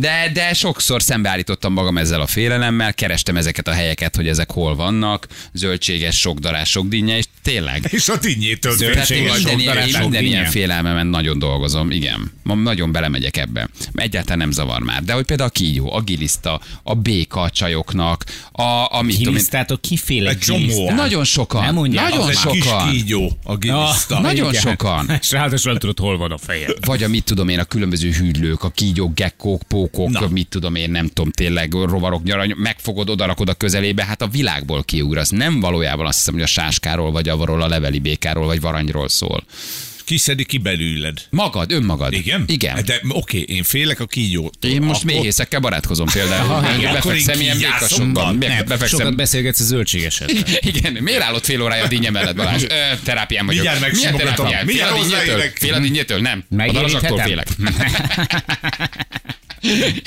[0.00, 4.76] De, de sokszor szembeállítottam magam ezzel a félelemmel, kerestem ezeket a helyeket, hogy ezek hol
[4.76, 7.86] vannak, zöldséges, sok darás, sok dinnye, és tényleg.
[7.90, 11.38] És a dinnyétől én Zöldséges, minden, sok ilyen, darás, én minden sok ilyen félelmemen nagyon
[11.38, 12.32] dolgozom, igen.
[12.42, 13.68] Ma nagyon belemegyek ebbe.
[13.94, 15.02] Egyáltalán nem zavar már.
[15.02, 18.11] De hogy például a kígyó, a giliszta, a béka a csajoknak,
[18.52, 20.90] a, a mit tudom én, Gilisztátok kiféle Egy csomó.
[20.90, 22.08] nagyon sokan, Nem mondják.
[22.08, 22.90] nagyon Az egy kis sokan.
[22.90, 24.16] kígyó, a giliszta.
[24.16, 24.60] Ah, Nagyon igen.
[24.60, 25.10] sokan.
[25.22, 26.76] És ráadásul nem tudod, hol van a fejed.
[26.86, 30.28] Vagy a mit tudom én, a különböző hűdlők, a kígyók, gekkók, pókok, Na.
[30.28, 34.84] mit tudom én, nem tudom, tényleg rovarok, nyarany, megfogod, odarakod a közelébe, hát a világból
[34.84, 35.30] kiugrasz.
[35.30, 39.44] Nem valójában azt hiszem, hogy a sáskáról, vagy avarról, a leveli békáról, vagy varanyról szól.
[40.04, 41.18] Kiszedi ki belőled.
[41.30, 42.12] Magad, önmagad.
[42.12, 42.44] Igen?
[42.46, 42.84] Igen.
[42.84, 44.70] De oké, én félek a kígyótól.
[44.70, 46.62] Én most Akkor- méhészekkel barátkozom például.
[46.64, 46.80] igen.
[46.80, 48.38] Én Akkor én befekszem ilyen békasokban.
[48.38, 48.88] Befekszem.
[48.88, 50.42] sokat beszélgetsz a zöldségesedről.
[50.60, 52.62] Igen, miért állott fél órája a dinnye mellett, Balázs?
[52.62, 52.66] Ö,
[53.04, 53.62] terápián vagyok.
[53.64, 54.46] Mindjárt Milyen megsimogatom.
[54.46, 54.66] terápián?
[54.66, 55.18] Fél a Mindjárt dinnyétől?
[55.34, 55.56] hozzáérek.
[55.58, 56.20] Fél a dinnyétől?
[56.20, 56.44] Nem.
[56.58, 57.46] A darazsaktól félek.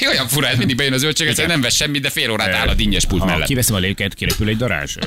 [0.09, 2.73] Olyan fura, ez mindig bejön a zöldséget, nem vesz semmit, de fél órát áll a
[2.73, 3.47] dinnyes pult Ha mellett.
[3.47, 4.95] kiveszem a lőket, kirepül egy darázs.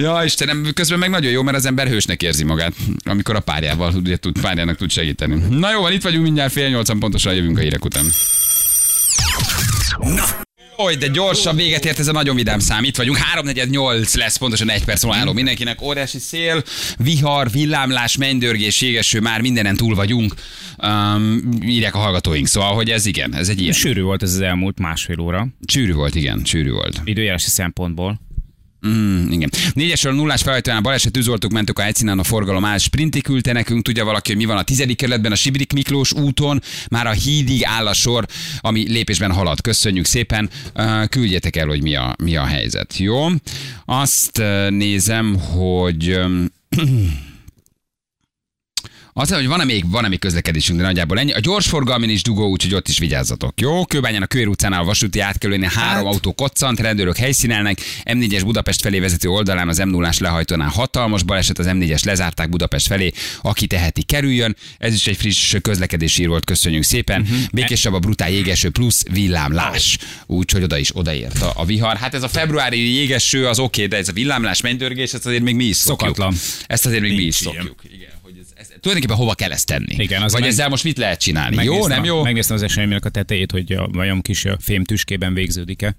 [0.00, 2.72] Ja, Istenem, közben meg nagyon jó, mert az ember hősnek érzi magát,
[3.04, 5.42] amikor a párjával ugye, tud, párjának tud segíteni.
[5.50, 8.04] Na jó, van, itt vagyunk mindjárt fél nyolcan pontosan jövünk a hírek után.
[10.78, 12.84] Oly, de gyorsan véget ért ez a nagyon vidám szám.
[12.84, 15.82] Itt vagyunk, 348 lesz, pontosan egy perc múlva álló mindenkinek.
[15.82, 16.62] Óriási szél,
[16.98, 20.34] vihar, villámlás, mennydörgés, jégeső, már mindenen túl vagyunk.
[20.82, 23.72] Um, írják a hallgatóink, szóval, hogy ez igen, ez egy ilyen.
[23.72, 27.00] Sűrű volt ez az elmúlt másfél óra, Csűrű volt, igen, csűrű volt.
[27.04, 28.27] időjárási szempontból.
[28.86, 29.50] Mm, igen.
[29.72, 32.78] Négyesről nullás felajtónál baleset tűzoltók mentek a egyszínen a forgalom áll.
[32.78, 36.62] Sprinti küldte nekünk, tudja valaki, hogy mi van a tizedik kerületben, a Sibrik Miklós úton,
[36.90, 38.26] már a hídig áll a sor,
[38.60, 39.60] ami lépésben halad.
[39.60, 40.50] Köszönjük szépen,
[41.08, 42.96] küldjetek el, hogy mi a, mi a helyzet.
[42.98, 43.26] Jó?
[43.84, 46.20] Azt nézem, hogy
[49.18, 51.32] Azt mondja, hogy van-e még, van-e még közlekedésünk, de nagyjából ennyi.
[51.32, 53.60] A gyorsforgalmin is dugó, úgyhogy ott is vigyázzatok.
[53.60, 56.12] Jó, Kőbányán a Kőér utcánál a vasúti átkelőnél három Hát.
[56.14, 57.78] autó koccant, rendőrök helyszínelnek.
[58.04, 62.86] M4-es Budapest felé vezető oldalán az m 0 lehajtónál hatalmas baleset, az M4-es lezárták Budapest
[62.86, 64.56] felé, aki teheti kerüljön.
[64.78, 67.20] Ez is egy friss közlekedési ír volt, köszönjük szépen.
[67.20, 67.30] Mhm.
[67.32, 67.46] Uh-huh.
[67.52, 69.98] Békésebb a brutál jégeső plusz villámlás.
[70.26, 71.96] Úgyhogy oda is odaért a, a vihar.
[71.96, 75.54] Hát ez a februári jégeső az oké, de ez a villámlás, mennydörgés, ezt azért még
[75.54, 76.16] mi is szokjuk.
[76.16, 76.34] Szokatlan.
[76.66, 77.66] Ezt azért még mi is Nincs ilyen.
[77.66, 77.94] szokjuk.
[77.94, 78.10] Igen,
[78.58, 79.94] ez, tulajdonképpen hova kell ezt tenni?
[79.96, 81.64] Igen, az Vagy meg- ezzel most mit lehet csinálni?
[81.64, 82.22] Jó, nem jó?
[82.22, 85.96] Megnéztem az eseménynek a tetejét, hogy a vajon kis fémtüskében végződik-e.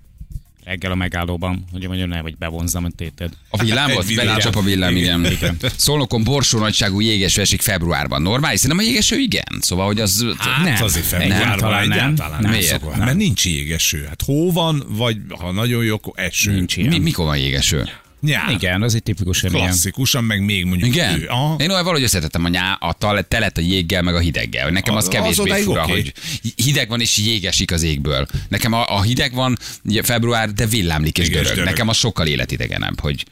[0.63, 3.33] Reggel a megállóban, hogy mondjam, ne, vagy bevonzam a téted.
[3.49, 3.91] A villám.
[4.15, 5.19] Belácsap a villám, igen.
[5.19, 5.31] Igen.
[5.31, 5.57] igen.
[5.75, 8.21] Szolnokon borsó nagyságú jégeső esik februárban.
[8.21, 8.59] Normális?
[8.59, 9.57] Szerintem a jégeső igen.
[9.59, 10.25] Szóval, hogy az...
[10.37, 10.83] Hát Nem.
[10.83, 11.97] azért februárban Egyáltalán nem.
[11.97, 12.41] egyáltalán Nem.
[12.41, 12.51] nem.
[12.51, 12.67] Miért?
[12.67, 12.97] szokott.
[12.97, 14.05] Mert nincs jégeső.
[14.07, 16.51] Hát hó van, vagy ha nagyon jó, akkor eső.
[16.51, 16.89] Nincs ilyen.
[16.89, 17.89] Mi, mikor van jégeső?
[18.21, 18.49] Nyár.
[18.51, 19.65] Igen, az egy tipikusan ilyen.
[19.65, 21.21] Klasszikusan, meg még mondjuk Igen?
[21.21, 21.27] ő.
[21.27, 21.55] Aha.
[21.59, 24.69] Én olyan valahogy összetettem a, nyá, a tal- telet a jéggel, meg a hideggel.
[24.69, 25.91] Nekem az Az- kevésbé fura, oké.
[25.91, 26.13] hogy
[26.55, 28.27] hideg van és jégesik az égből.
[28.47, 31.47] Nekem a, a hideg van ugye február, de villámlik és dörög.
[31.47, 31.65] dörög.
[31.65, 33.25] Nekem az sokkal életidegenebb, hogy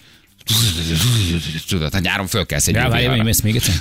[1.67, 3.75] Tudod, hát nyáron fölkelsz egy jó várj, ezt még egyszer.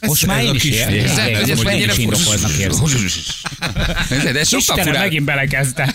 [0.00, 1.24] Most már ez én is érzem.
[1.24, 2.86] hogy ez Most mennyire is indokoltnak érzem.
[4.08, 5.02] De sokkal Istenem, furább.
[5.02, 5.94] megint belekezdte.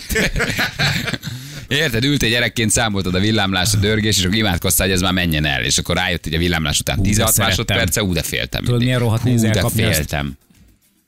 [1.70, 5.44] Érted, ültél gyerekként, számoltad a villámlás, a dörgés, és akkor imádkoztál, hogy ez már menjen
[5.44, 5.64] el.
[5.64, 7.66] És akkor rájött, hogy a villámlás után de 16 szerettem.
[7.66, 8.64] másodperce, ú, de féltem.
[8.64, 10.36] Tudod, milyen rohadt Hú, de féltem.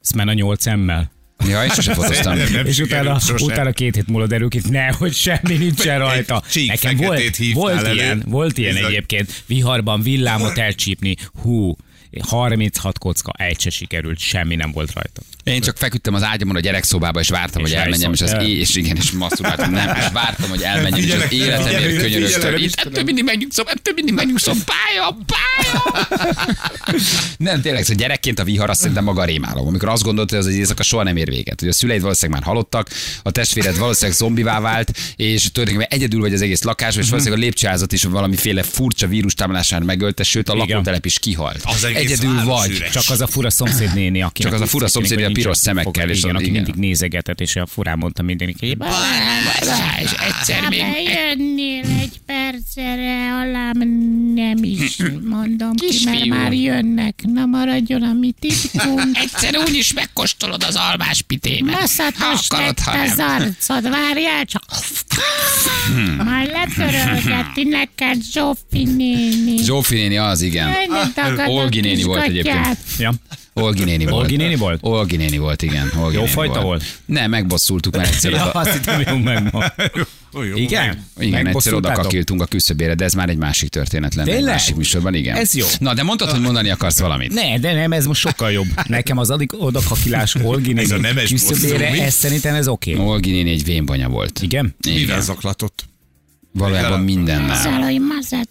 [0.02, 1.12] Ezt már a nyolc emmel.
[1.48, 2.38] Ja, és sose fotóztam.
[2.64, 6.42] És utána, utána két hét múlva derül ki, ne, hogy semmi nincsen rajta.
[6.50, 7.94] csík Nekem volt, volt elő.
[7.94, 8.90] ilyen, volt ilyen Bizony.
[8.90, 9.42] egyébként.
[9.46, 11.16] Viharban villámot elcsípni.
[11.42, 11.76] Hú,
[12.20, 15.22] 36 kocka, egy se sikerült, semmi nem volt rajta.
[15.44, 18.58] Én csak feküdtem az ágyamon a gyerekszobába, és vártam, És hogy elmenjem, és az é-
[18.58, 22.40] és igen, és masszuráltam, nem, és vártam, hogy elmenjem, és az Figyelek, életemért figyelek, könyörögtem.
[22.40, 26.06] figyelek, ettől mindig megnyugszom, ettől mindig megnyugszom, pálya, pálya.
[27.36, 29.66] Nem, tényleg, szóval gyerekként a vihar azt szerintem maga a rémálom.
[29.66, 31.60] Amikor azt gondolt, hogy az egy éjszaka soha nem ér véget.
[31.60, 32.88] Hogy a szüleid valószínűleg már halottak,
[33.22, 37.44] a testvéred valószínűleg zombivá vált, és tulajdonképpen egyedül vagy az egész lakásban, és valószínűleg a
[37.44, 41.60] lépcsőházat is valamiféle furcsa vírus támadásán megölte, sőt a lakótelep is kihalt.
[41.62, 42.70] Az egész Egyedül vagy.
[42.70, 42.90] üres.
[42.90, 46.18] Csak az a fura szomszédnéni, aki Csak az a fura szomszédnéni a piros szemekkel, és
[46.18, 46.54] igen, aki igen.
[46.54, 48.88] mindig nézegetett, és a furán mondta mindenki, hogy
[50.02, 53.78] És egyszer még Bejönnél egy percre, alám
[54.34, 54.96] nem is
[55.36, 57.22] mondom ki, mert már jönnek.
[57.26, 59.16] Na maradjon a mi titkunk.
[59.22, 61.80] egyszer úgy is megkóstolod az almás pitémet.
[61.80, 64.64] Maszatos lett az arcod, várjál csak.
[66.24, 69.62] Majd letörölgeti neked Zsófi néni.
[69.62, 70.72] Zsófi néni az, igen.
[71.14, 72.78] Tagad Olgi néni volt egyébként.
[72.98, 73.12] ja.
[73.54, 74.22] Olgi néni volt.
[74.22, 74.78] Olgi néni volt?
[74.82, 75.92] Olgi néni volt, igen.
[75.98, 76.84] Olgi Jó fajta volt?
[77.04, 79.64] Nem, megbosszultuk, mert egyszer ja, oda, azt hittem, jó meg ma.
[80.36, 81.04] Ó, jó, Igen?
[81.18, 84.30] igen, egyszer oda kakiltunk a küszöbére, de ez már egy másik történet lenne.
[84.30, 84.52] egy Tényleg?
[84.52, 85.36] Másik műsorban, igen.
[85.36, 85.66] Ez jó.
[85.78, 87.32] Na, de mondtad, hogy mondani akarsz valamit.
[87.32, 88.66] Ne, de nem, ez most sokkal jobb.
[88.86, 92.94] Nekem az alig odakakilás Olgi Ez a néni küszöbére, ez szerintem ez oké.
[92.94, 93.06] Okay.
[93.06, 94.38] Olgi néni egy vénbanya volt.
[94.42, 94.74] Igen?
[94.84, 95.20] Mivel Igen.
[95.20, 95.84] zaklatott?
[96.52, 97.56] Valójában mindennel.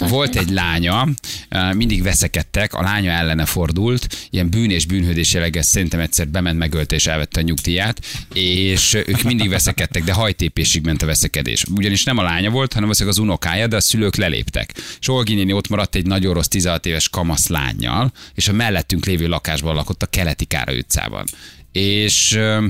[0.09, 1.07] Volt egy lánya,
[1.49, 6.57] eh, mindig veszekedtek, a lánya ellene fordult, ilyen bűn és bűnhődés jelleggel szerintem egyszer bement,
[6.57, 11.63] megölte és elvette a nyugdíját, és ők mindig veszekedtek, de hajtépésig ment a veszekedés.
[11.75, 14.73] Ugyanis nem a lánya volt, hanem az az unokája, de a szülők leléptek.
[14.99, 19.05] És Olgi néni ott maradt egy nagyon rossz 16 éves kamasz lányjal, és a mellettünk
[19.05, 21.25] lévő lakásban lakott a keleti Kára utcában.
[21.71, 22.63] És eh,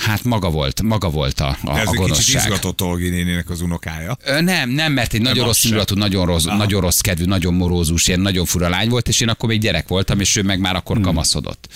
[0.00, 2.44] hát maga volt, maga volt a, a, Ez a egy kicsit gonoszság.
[2.44, 4.16] izgatott Olgi nénének az unokája.
[4.24, 7.54] Ö, Nem, nem, mert egy nagyon az rossz indulatú, nagyon rossz, nagyon rossz kedvű, nagyon
[7.54, 10.60] morózus, ilyen nagyon fura lány volt, és én akkor még gyerek voltam, és ő meg
[10.60, 11.04] már akkor hmm.
[11.04, 11.68] kamaszodott.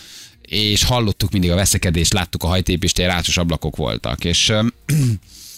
[0.42, 4.52] És hallottuk mindig a veszekedést, láttuk a hajtépést, ilyen rácsos ablakok voltak, és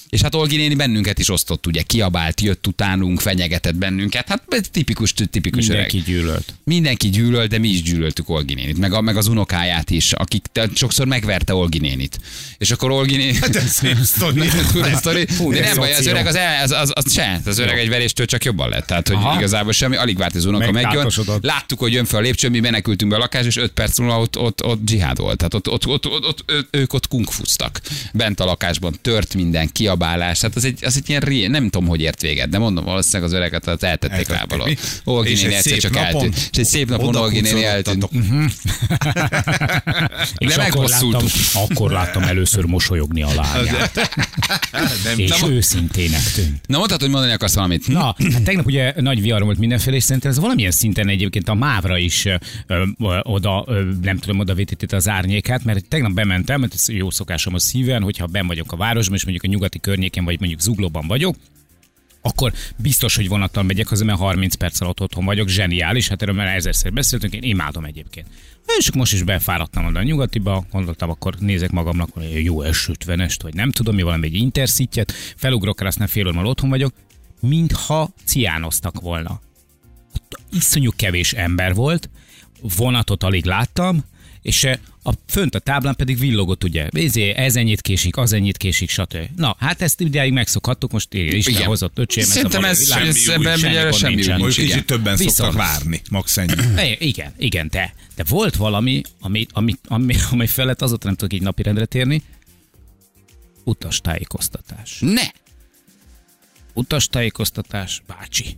[0.09, 4.69] és hát Olgi néni bennünket is osztott, ugye, kiabált, jött utánunk, fenyegetett bennünket, hát ez
[4.71, 6.09] tipikus, tipikus Mindenki öreg.
[6.09, 6.55] gyűlölt.
[6.65, 10.47] Mindenki gyűlölt, de mi is gyűlöltük Olgi nénit, meg, a, meg az unokáját is, akik
[10.75, 12.21] sokszor megverte Olgi nénit.
[12.59, 13.35] És akkor Olgi néni...
[13.35, 14.49] Hát ez szép sztori.
[14.97, 15.27] Sztori?
[15.39, 17.41] Hú, De de nem baj, az öreg az, el, az, az, az se.
[17.45, 18.87] Az öreg egy veréstől csak jobban lett.
[18.87, 19.37] Tehát, hogy Aha.
[19.37, 21.11] igazából semmi, alig várt az unoka megjön.
[21.41, 24.21] Láttuk, hogy jön fel a lépcsőn, mi menekültünk be a lakás, és öt perc múlva
[24.21, 25.37] ott, ott, ott dzsihád volt.
[25.37, 27.81] Tehát ott, ott, ott, ott, ott, ők ott kungfuztak.
[28.13, 30.41] Bent a lakásban tört minden, kiabálás.
[30.41, 33.31] Hát az egy, az egy ilyen ré, nem tudom, hogy ért véget, de mondom, valószínűleg
[33.31, 34.69] az öreget az eltették Eltették, lábalól.
[35.05, 36.49] Olgi néni egy egyszer szép csak napon eltűnt.
[36.53, 38.09] És egy szép napon Olgi néni eltűnt.
[40.39, 41.31] És De akkor láttam, megbosszultuk.
[41.55, 43.95] akkor láttam először mosolyogni a lányát.
[45.05, 46.67] Nem, És nem, őszintének tűnt.
[46.67, 47.89] Na mondtad, hogy mondani akarsz valamit.
[47.89, 51.55] Na, hát tegnap ugye nagy vihar volt mindenféle, és szerintem ez valamilyen szinten egyébként a
[51.55, 52.35] mávra is ö,
[52.67, 57.11] ö, oda, ö, nem tudom, oda vétített az árnyékát, mert tegnap bementem, mert ez jó
[57.11, 60.61] szokásom a szíven, hogyha ben vagyok a városban, és mondjuk a nyugati környéken, vagy mondjuk
[60.61, 61.37] Zuglóban vagyok,
[62.23, 66.35] akkor biztos, hogy vonattal megyek haza, mert 30 perc alatt otthon vagyok, zseniális, hát erről
[66.35, 68.27] már ezerszer beszéltünk, én imádom egyébként.
[68.79, 73.55] És most is befáradtam oda a nyugatiba, gondoltam, akkor nézek magamnak, hogy jó S50-est, vagy
[73.55, 76.95] nem tudom, mi valami egy intercityet, felugrok el, aztán fél óra otthon vagyok,
[77.41, 79.41] mintha ciánoztak volna.
[80.15, 82.11] Ott iszonyú kevés ember volt,
[82.77, 84.05] vonatot alig láttam,
[84.47, 88.57] és eh, a, fönt a táblán pedig villogott, ugye, Izé, ez ennyit késik, az ennyit
[88.57, 89.17] késik, stb.
[89.37, 91.67] Na, hát ezt ideig megszokhattuk, most Isten Igen.
[91.67, 92.23] hozott öcsém.
[92.23, 93.07] ez a Szerintem ez, világ.
[93.07, 94.39] ez ebben semmi semmi nincsen.
[94.39, 94.51] igen.
[94.51, 96.53] kicsit többen Viszont- szoktak várni, max ennyi.
[96.99, 101.43] Igen, igen, de, de volt valami, ami, ami, ami, ami felett azóta nem tudok így
[101.43, 102.23] napirendre térni.
[103.65, 104.97] Utastájékoztatás.
[105.01, 105.23] Ne!
[106.75, 108.57] Utastájékoztatás, bácsi.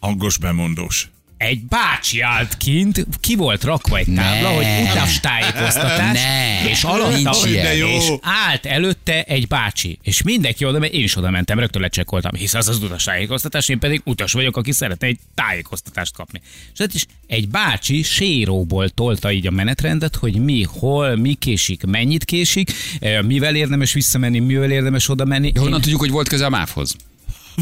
[0.00, 1.10] Hangos bemondós.
[1.38, 4.54] Egy bácsi állt kint, ki volt rakva egy tábla, Ne.
[4.54, 6.68] hogy utastájékoztatás, Ne.
[6.70, 7.36] és alatta,
[7.74, 12.34] és állt előtte egy bácsi, és mindenki oda, mert én is oda mentem, rögtön lecsekkoltam,
[12.34, 16.40] hisz az az utastájékoztatás, én pedig utas vagyok, aki szeretne egy tájékoztatást kapni.
[16.72, 21.84] És hát is egy bácsi séróból tolta így a menetrendet, hogy mi, hol, mi késik,
[21.84, 25.52] mennyit késik, eh, mivel érdemes visszamenni, mivel érdemes oda menni.
[25.58, 26.96] Honnan tudjuk, hogy volt köze a MÁV-hoz?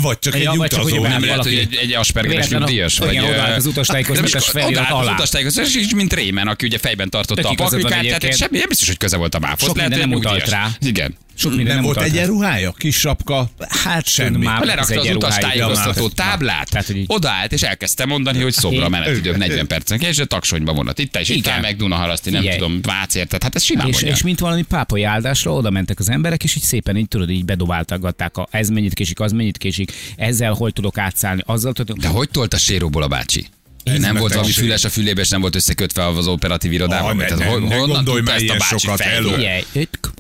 [0.03, 1.01] Vagy csak egy Ja, csak, utazó.
[1.03, 2.97] be- Nem lehet, hogy egy, egy aspergeres nyugdíjas?
[2.99, 5.09] igen, vagy, odaállt ö, az utastájékoztatás felirat odaállt alá.
[5.11, 8.37] az utastájékoztatás, és mint Rémen, aki ugye fejben tartotta Tök a tehát egyébként.
[8.37, 9.61] semmi, nem biztos, hogy köze volt a MÁV-hoz.
[9.69, 10.69] Sok minden nem utalt rá.
[10.81, 11.17] Igen.
[11.37, 12.19] Sok minden Nem nem volt utalt rá.
[12.21, 12.73] egyenruhája?
[12.73, 13.51] Kis sapka?
[13.69, 14.45] Hát Semmi.
[14.45, 15.17] Már Lerakta az egyenruháig.
[15.17, 19.37] utastájékoztató Na, táblát, Tehát, hogy így- odaállt, és elkezdte mondani, hogy szobra a Én- menetidők
[19.37, 20.99] 40 percen, és a taksonyba vonat.
[20.99, 21.61] Itt és itt Igen.
[21.61, 22.59] meg Dunaharaszti, nem Figyelj.
[22.59, 23.43] tudom, Vác érted.
[23.43, 24.13] Hát ez simán és, mondja.
[24.13, 27.45] és mint valami pápai áldásra oda mentek az emberek, és így szépen így tudod, így
[27.45, 29.84] bedobáltatgatták, a, ez mennyit késik, az mennyit késik,
[30.17, 31.97] ezzel hogy tudok átszállni, azzal tudok.
[31.97, 33.47] De hogy tolt a séróból a bácsi?
[33.85, 37.11] Ez nem volt valami füles a fülébe, és nem volt összekötve az operatív irodával.
[37.11, 39.03] Ah, ne- ne- ne honnan gondolj már ezt a bácsi sokat.
[39.03, 39.63] Figyelj,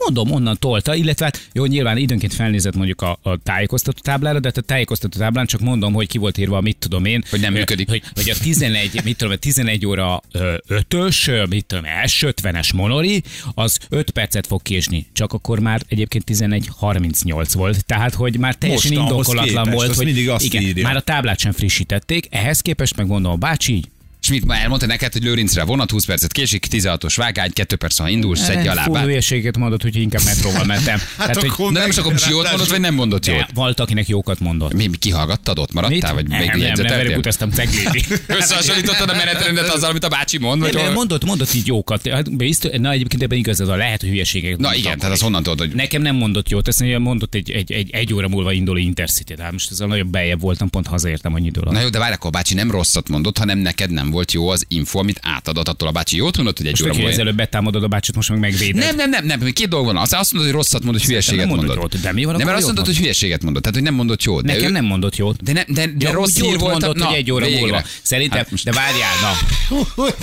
[0.05, 4.48] mondom, onnan tolta, illetve hát jó, nyilván időnként felnézett mondjuk a, a tájékoztató táblára, de
[4.48, 7.24] hát a tájékoztató táblán csak mondom, hogy ki volt írva, mit tudom én.
[7.31, 7.88] Hogy nem működik.
[7.88, 10.22] Hogy, hogy a 11, mit tudom, a 11 óra
[10.68, 13.22] 5-ös, mit tudom, S50-es monori,
[13.55, 15.07] az 5 percet fog késni.
[15.12, 17.85] Csak akkor már egyébként 11.38 volt.
[17.85, 20.83] Tehát, hogy már teljesen Most indokolatlan képest, volt, azt hogy mindig azt igen, írja.
[20.83, 22.27] már a táblát sem frissítették.
[22.31, 23.93] Ehhez képest megmondom a bácsi,
[24.28, 27.98] mit már elmondta neked, hogy Lőrincre a vonat 20 percet késik, 16-os vágány, 2 perc,
[27.98, 29.04] ha indulsz, szedj a lábát.
[29.04, 31.00] hülyeséget mondott, hogy inkább metróval mentem.
[31.16, 33.46] Tehát, hogy De nem is akkor jót mondott, vagy nem mondott jót?
[33.54, 34.72] volt, akinek jókat mondott.
[34.72, 35.72] Mi, mi kihallgattad ott?
[35.72, 36.14] Maradtál?
[36.14, 38.04] Vagy nem, még nem, nem, utaztam ceglédi.
[38.26, 40.60] Összehasonlítottad a menetrendet azzal, amit a bácsi mond?
[40.60, 42.08] Vagy Nem, mondott, mondott így jókat.
[42.08, 44.56] Hát, biztos, na egyébként ebben igazad van, lehet, hogy hülyeségek.
[44.56, 47.72] Na igen, tehát az honnan tudod, hogy Nekem nem mondott jót, ezt mondott egy, egy,
[47.72, 51.46] egy, egy óra múlva induló Intercity, de most ezzel nagyobb bejebb voltam, pont hazaértem annyi
[51.46, 54.33] idő Na jó, de várj, akkor a bácsi nem rosszat mondott, hanem neked nem volt
[54.33, 56.16] jó az info, amit átadott attól a bácsi.
[56.16, 57.20] Jót mondott, hogy egy Most óra múlva.
[57.20, 58.74] előbb betámadod a bácsit, most meg megvéded.
[58.85, 59.96] Nem, nem, nem, nem, két dolog van.
[59.96, 61.92] Az azt mondod, hogy rosszat mondott, hogy hülyeséget nem mondott mondott.
[61.92, 64.22] jót, de mi van, Nem, mert azt mondod, hogy hülyeséget mondott, tehát hogy nem mondott
[64.22, 64.44] jót.
[64.44, 65.42] De Nekem ő- nem mondott jót.
[65.42, 66.70] De, ne, de, de Ja, rossz jót volt.
[66.81, 67.61] mondott, na, hogy egy óra végre.
[67.61, 67.83] múlva.
[68.03, 69.33] Szerintem, Hát most- de várjál, na.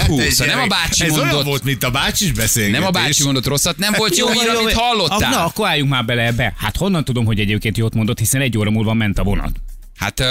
[0.06, 2.80] Hú, Te szóval nem a bácsi Ez mondott, volt, mint a bácsis beszélgetés.
[2.80, 5.46] nem a bácsi mondott rosszat, nem volt jó hír, amit Na, hallottál.
[5.46, 6.54] akkor álljunk már bele ebbe.
[6.58, 9.52] Hát honnan tudom, hogy egyébként jót mondott, hiszen egy óra múlva ment a vonat.
[9.98, 10.24] Hát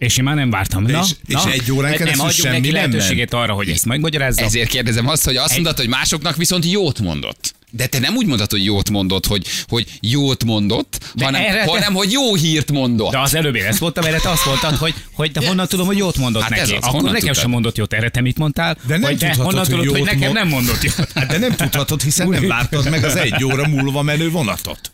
[0.00, 0.82] És én már nem vártam.
[0.82, 3.68] Na, És- és na, egy órán Hát keresztül nem semmi neki nem lehetőséget arra, hogy
[3.68, 4.42] ezt megmagyarázza.
[4.42, 7.54] ezért kérdezem azt, hogy azt mondod, hogy másoknak viszont jót mondott.
[7.70, 11.64] De te nem úgy mondod, hogy jót mondott, hogy, hogy jót mondott, De hanem, erre
[11.64, 13.10] te- hanem hogy jó hírt mondott.
[13.10, 15.86] De az előbb én ezt mondtam, erre te azt mondtad, hogy, hogy de honnan tudom,
[15.86, 16.60] hogy jót mondott Hát neki.
[16.62, 17.36] ez az, Akkor nekem tudtad?
[17.36, 18.74] sem mondott jót, erre te mit mondtál?
[18.74, 21.08] De nem Vagy tudhatod, honnan hogy tudod, hogy jót nekem mond- nem mondott jót?
[21.14, 24.92] Hát de nem tudhatod, hiszen nem vártad meg az egy óra múlva menő vonatot.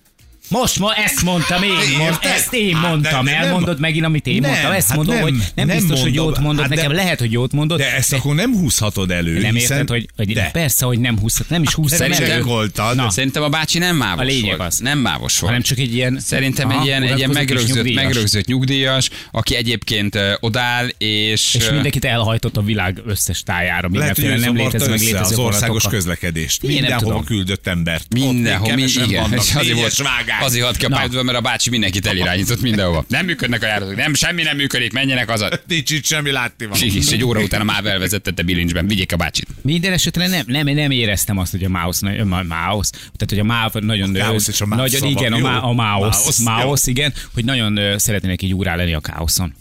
[0.48, 4.04] Most ma ezt mondtam én, mond, ezt én Hát, mondtam, de- de nem- elmondod megint,
[4.04, 4.72] amit én Nem, mondtam.
[4.72, 6.24] Ezt hát mondom, nem, hogy nem, nem biztos, hogy mondom.
[6.24, 7.78] jót mondott, Hát de- nekem lehet, hogy jót mondott.
[7.78, 9.40] De ezt akkor nem húzhatod elő.
[9.40, 9.78] nem hiszen...
[9.78, 10.50] érted, hogy, hogy de.
[10.52, 12.96] persze, hogy nem húzhat, nem is húztam Szerintem elő, csekkoltad.
[12.96, 13.10] Na.
[13.10, 14.60] Szerintem a bácsi nem mávos A lényeg volt.
[14.72, 14.78] az.
[14.78, 15.52] Nem mávos volt.
[15.52, 16.18] hanem csak egy ilyen...
[16.20, 18.02] Szerintem Aha, egy ilyen, egy ilyen megrögzött, nyugdíjas.
[18.04, 21.54] megrögzött nyugdíjas, aki egyébként odáll, és...
[21.54, 25.84] És mindenkit elhajtott a világ összes tájára, hogy mindenféle nem létező, meg létező az országos
[25.88, 26.62] közlekedést.
[26.62, 28.06] Nem Mindenhova küldött embert.
[28.14, 29.32] Mindenhol, Ott még mi, kevesen igen.
[29.32, 29.92] És azért volt,
[30.36, 30.48] vágány.
[30.48, 30.96] azért hat ki a Na.
[30.96, 33.04] pályadból, mert a bácsi mindenkit elirányított mindenhova.
[33.08, 35.48] Nem működnek a járatok, nem, semmi nem működik, menjenek haza.
[35.68, 36.78] Nincs itt semmi látni van.
[36.80, 39.48] És egy óra után a MÁV elvezetette bilincsben, vigyék a bácsit.
[39.62, 43.74] Minden esetre nem, nem, nem éreztem azt, hogy a a mouse tehát hogy a MÁV
[43.74, 47.44] nagyon, A káosz és a MÁV nagyon igen, a, má, a Mouse, mouse, igen, hogy
[47.44, 49.54] nagyon szeretnének így úrá lenni a káoszon.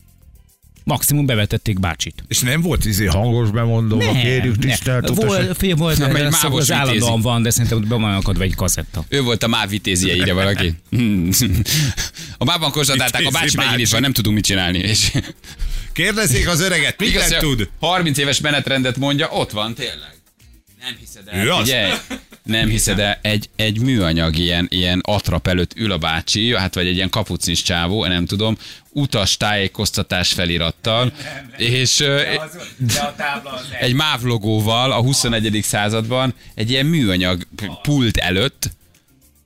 [0.86, 2.24] Maximum bevetették bácsit.
[2.28, 6.42] És nem volt izé hangos bemondó, Nem, kérjük tisztelt Volt, fél volt, Nem, egy az,
[6.42, 9.06] mávos az állandóan van, de szerintem be van akadva egy kazetta.
[9.08, 10.74] Ő volt a MÁV vitézie, ide valaki.
[12.38, 14.78] A mában konstatálták, a bácsi megint itt van, nem tudunk mit csinálni.
[14.78, 15.12] És
[15.94, 17.70] Kérdezzék az öreget, mit tud?
[17.80, 20.15] 30 éves menetrendet mondja, ott van tényleg.
[20.86, 21.62] Nem hiszed Ő az?
[21.62, 21.94] Ugye?
[22.44, 26.88] Nem hiszed el, egy, egy műanyag ilyen, ilyen atrap előtt ül a bácsi, hát vagy
[26.88, 28.58] egy ilyen kapucis csávó, nem tudom,
[28.92, 31.14] utas tájékoztatás felirattal,
[31.58, 32.22] és ö,
[33.80, 35.60] egy MÁV logóval a 21.
[35.64, 37.48] században egy ilyen műanyag
[37.82, 38.70] pult előtt,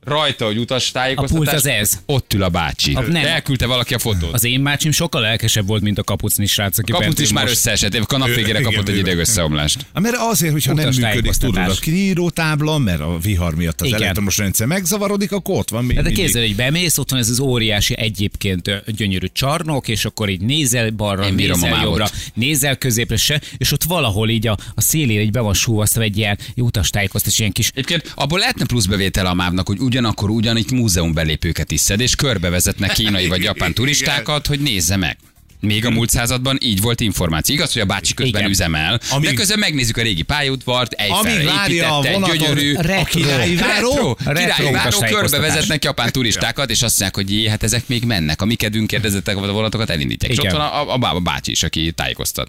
[0.04, 1.46] rajta, hogy utas tájékoztatás.
[1.46, 1.98] A pult az ez.
[2.06, 2.94] Ott ül a bácsi.
[2.94, 3.24] A- nem.
[3.24, 4.32] Elküldte valaki a fotót.
[4.32, 7.44] Az én bácsim sokkal lelkesebb volt, mint a kapucni srác, aki Kaput bent is már
[7.44, 7.56] most.
[7.56, 9.86] összeesett, a nap végére Igen, kapott egy ideg összeomlást.
[9.94, 13.86] Hát Mert azért, hogyha nem Utas működik, tudod, a kiírótábla, mert a vihar miatt az
[13.86, 14.02] Igen.
[14.02, 17.28] elektromos rendszer megzavarodik, akkor ott van még Hát de képzeld, hogy bemész, ott van ez
[17.28, 22.08] az óriási egyébként gyönyörű csarnok, és akkor így nézel balra, Én bírom a nézel jobbra,
[22.34, 26.16] nézel középre se, és ott valahol így a, a szélére így be van súvasztva egy
[26.18, 30.70] ilyen utas tájékoztatás, ilyen kis Egyébként abból lehetne plusz bevétel a mávnak, hogy ugyanakkor ugyanitt
[30.70, 35.16] múzeum belépőket is szed, és körbevezetnek kínai vagy japán turistákat, hogy nézze meg.
[35.60, 37.54] Még a múlt században így volt információ.
[37.54, 38.50] Igaz, hogy a bácsi közben Igen.
[38.50, 43.56] üzemel, de Amíg- közben megnézzük a régi pályaudvart, Amíg várja a vonaton gyönyörű, a királyi
[43.56, 45.10] váró, retro, retro királyi utas váró tájékoztatás.
[45.30, 48.42] körbevezetnek japán turistákat, és azt mondják, hogy jé, hát ezek még mennek.
[48.42, 50.32] A mi kedvünk kérdezettek a vonatokat elindítják.
[50.32, 50.56] És ott Igen.
[50.56, 52.48] van a, a, a, a bácsi is, aki tájékoztat.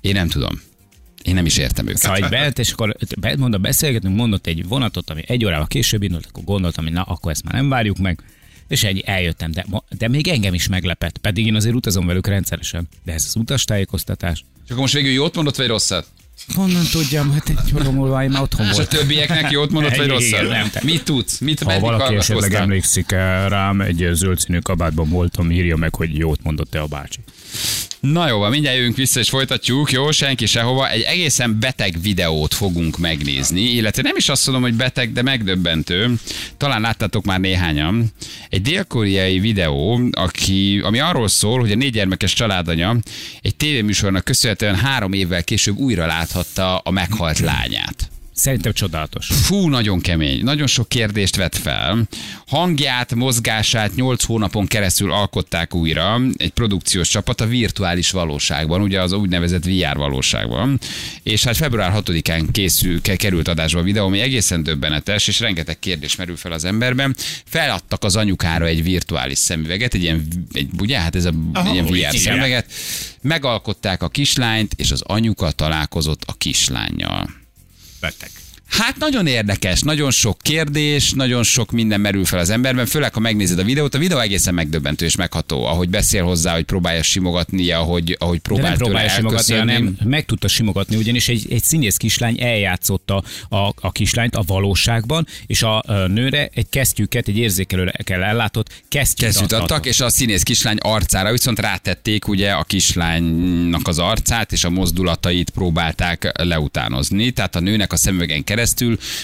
[0.00, 0.60] Én nem tudom.
[1.28, 2.00] Én nem is értem őket.
[2.00, 6.26] Szóval bent, és akkor be- mondom, beszélgetünk, mondott egy vonatot, ami egy órával később indult,
[6.26, 8.22] akkor gondoltam, hogy na, akkor ezt már nem várjuk meg.
[8.68, 9.66] És ennyi, eljöttem, de,
[9.98, 12.88] de még engem is meglepett, pedig én azért utazom velük rendszeresen.
[13.04, 14.38] De ez az utastájékoztatás.
[14.38, 16.06] Csak akkor most végül jót mondott, vagy rosszat?
[16.54, 20.08] Honnan tudjam, hát egy óra múlva én már otthon És a többieknek jót mondott, vagy
[20.08, 20.48] rosszat?
[20.48, 21.38] nem, Mit tudsz?
[21.38, 23.10] Mit Ha valaki esetleg emlékszik
[23.48, 27.18] rám, egy zöld színű kabátban voltam, írja meg, hogy jót mondott-e a bácsi.
[28.00, 30.90] Na jó, van, mindjárt jövünk vissza és folytatjuk, jó, senki sehova.
[30.90, 36.14] Egy egészen beteg videót fogunk megnézni, illetve nem is azt mondom, hogy beteg, de megdöbbentő.
[36.56, 38.12] Talán láttátok már néhányan.
[38.48, 42.96] Egy dél-koreai videó, aki, ami arról szól, hogy a négy gyermekes családanya
[43.42, 48.10] egy tévéműsornak köszönhetően három évvel később újra láthatta a meghalt lányát.
[48.38, 49.26] Szerintem csodálatos.
[49.26, 50.42] Fú, nagyon kemény.
[50.42, 52.08] Nagyon sok kérdést vet fel.
[52.46, 59.12] Hangját, mozgását 8 hónapon keresztül alkották újra egy produkciós csapat a virtuális valóságban, ugye az
[59.12, 60.78] úgynevezett VR valóságban.
[61.22, 65.78] És hát február 6-án készül, ke- került adásba a videó, ami egészen döbbenetes, és rengeteg
[65.78, 67.16] kérdés merül fel az emberben.
[67.44, 71.86] Feladtak az anyukára egy virtuális szemüveget, egy ilyen, egy, ugye, hát ez a Aha, ilyen
[71.86, 72.72] VR szemüveget.
[73.22, 77.46] Megalkották a kislányt, és az anyuka találkozott a kislányjal.
[78.00, 78.37] Beteg.
[78.68, 83.20] Hát nagyon érdekes, nagyon sok kérdés, nagyon sok minden merül fel az emberben, főleg ha
[83.20, 83.94] megnézed a videót.
[83.94, 88.42] A videó egészen megdöbbentő és megható, ahogy beszél hozzá, hogy próbálja simogatni, ahogy, ahogy De
[88.42, 93.22] próbál nem tőle próbálja simogatni, hanem meg tudta simogatni, ugyanis egy, egy színész kislány eljátszotta
[93.48, 99.28] a, a kislányt a valóságban, és a, a nőre egy kesztyűket, egy érzékelőkkel ellátott kesztyűt,
[99.28, 99.60] Kesztyűt adtak.
[99.60, 104.70] adtak, és a színész kislány arcára viszont rátették ugye a kislánynak az arcát, és a
[104.70, 107.30] mozdulatait próbálták leutánozni.
[107.30, 108.57] Tehát a nőnek a szemüvegen keresztül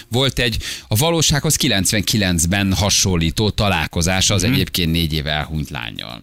[0.09, 0.57] volt egy
[0.89, 4.53] a valósághoz 99-ben hasonlító találkozása az Mhm.
[4.53, 6.21] egyébként négy éve elhunyt lányjal.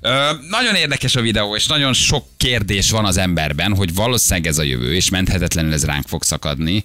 [0.00, 4.58] Ö, nagyon érdekes a videó, és nagyon sok kérdés van az emberben, hogy valószínűleg ez
[4.58, 6.84] a jövő, és menthetetlenül ez ránk fog szakadni.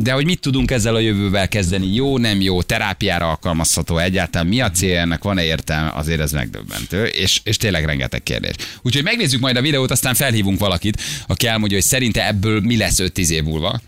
[0.00, 1.94] De hogy mit tudunk ezzel a jövővel kezdeni?
[1.94, 7.04] Jó, nem jó, terápiára alkalmazható egyáltalán, mi a cél ennek, van-e értelme, azért ez megdöbbentő,
[7.04, 8.54] és, és tényleg rengeteg kérdés.
[8.82, 12.98] Úgyhogy megnézzük majd a videót, aztán felhívunk valakit, aki elmondja, hogy szerinte ebből mi lesz
[13.00, 13.80] 5-10 év múlva.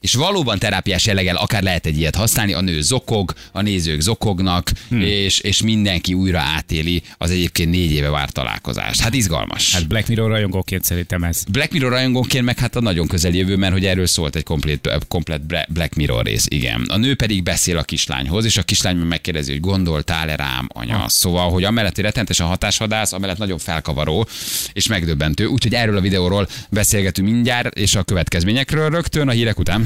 [0.00, 4.70] És valóban terápiás jelleggel akár lehet egy ilyet használni, a nő zokog, a nézők zokognak,
[4.88, 5.00] hmm.
[5.00, 9.00] és, és mindenki újra átéli az egyébként négy éve várt találkozást.
[9.00, 9.72] Hát izgalmas.
[9.72, 11.44] Hát Black Mirror rajongóként szerintem ez.
[11.48, 15.04] Black Mirror rajongónként meg hát a nagyon közeli jövő, mert hogy erről szólt egy komplet,
[15.08, 16.84] komplet Black Mirror rész, igen.
[16.88, 21.02] A nő pedig beszél a kislányhoz, és a kislány meg megkérdezi, hogy gondoltál-e rám, anya.
[21.02, 21.08] Ah.
[21.08, 24.28] Szóval, hogy amellett, hogy rettenetesen hatásvadász, amellett nagyon felkavaró
[24.72, 25.46] és megdöbbentő.
[25.46, 29.85] Úgyhogy erről a videóról beszélgetünk mindjárt, és a következményekről rögtön a hírek után.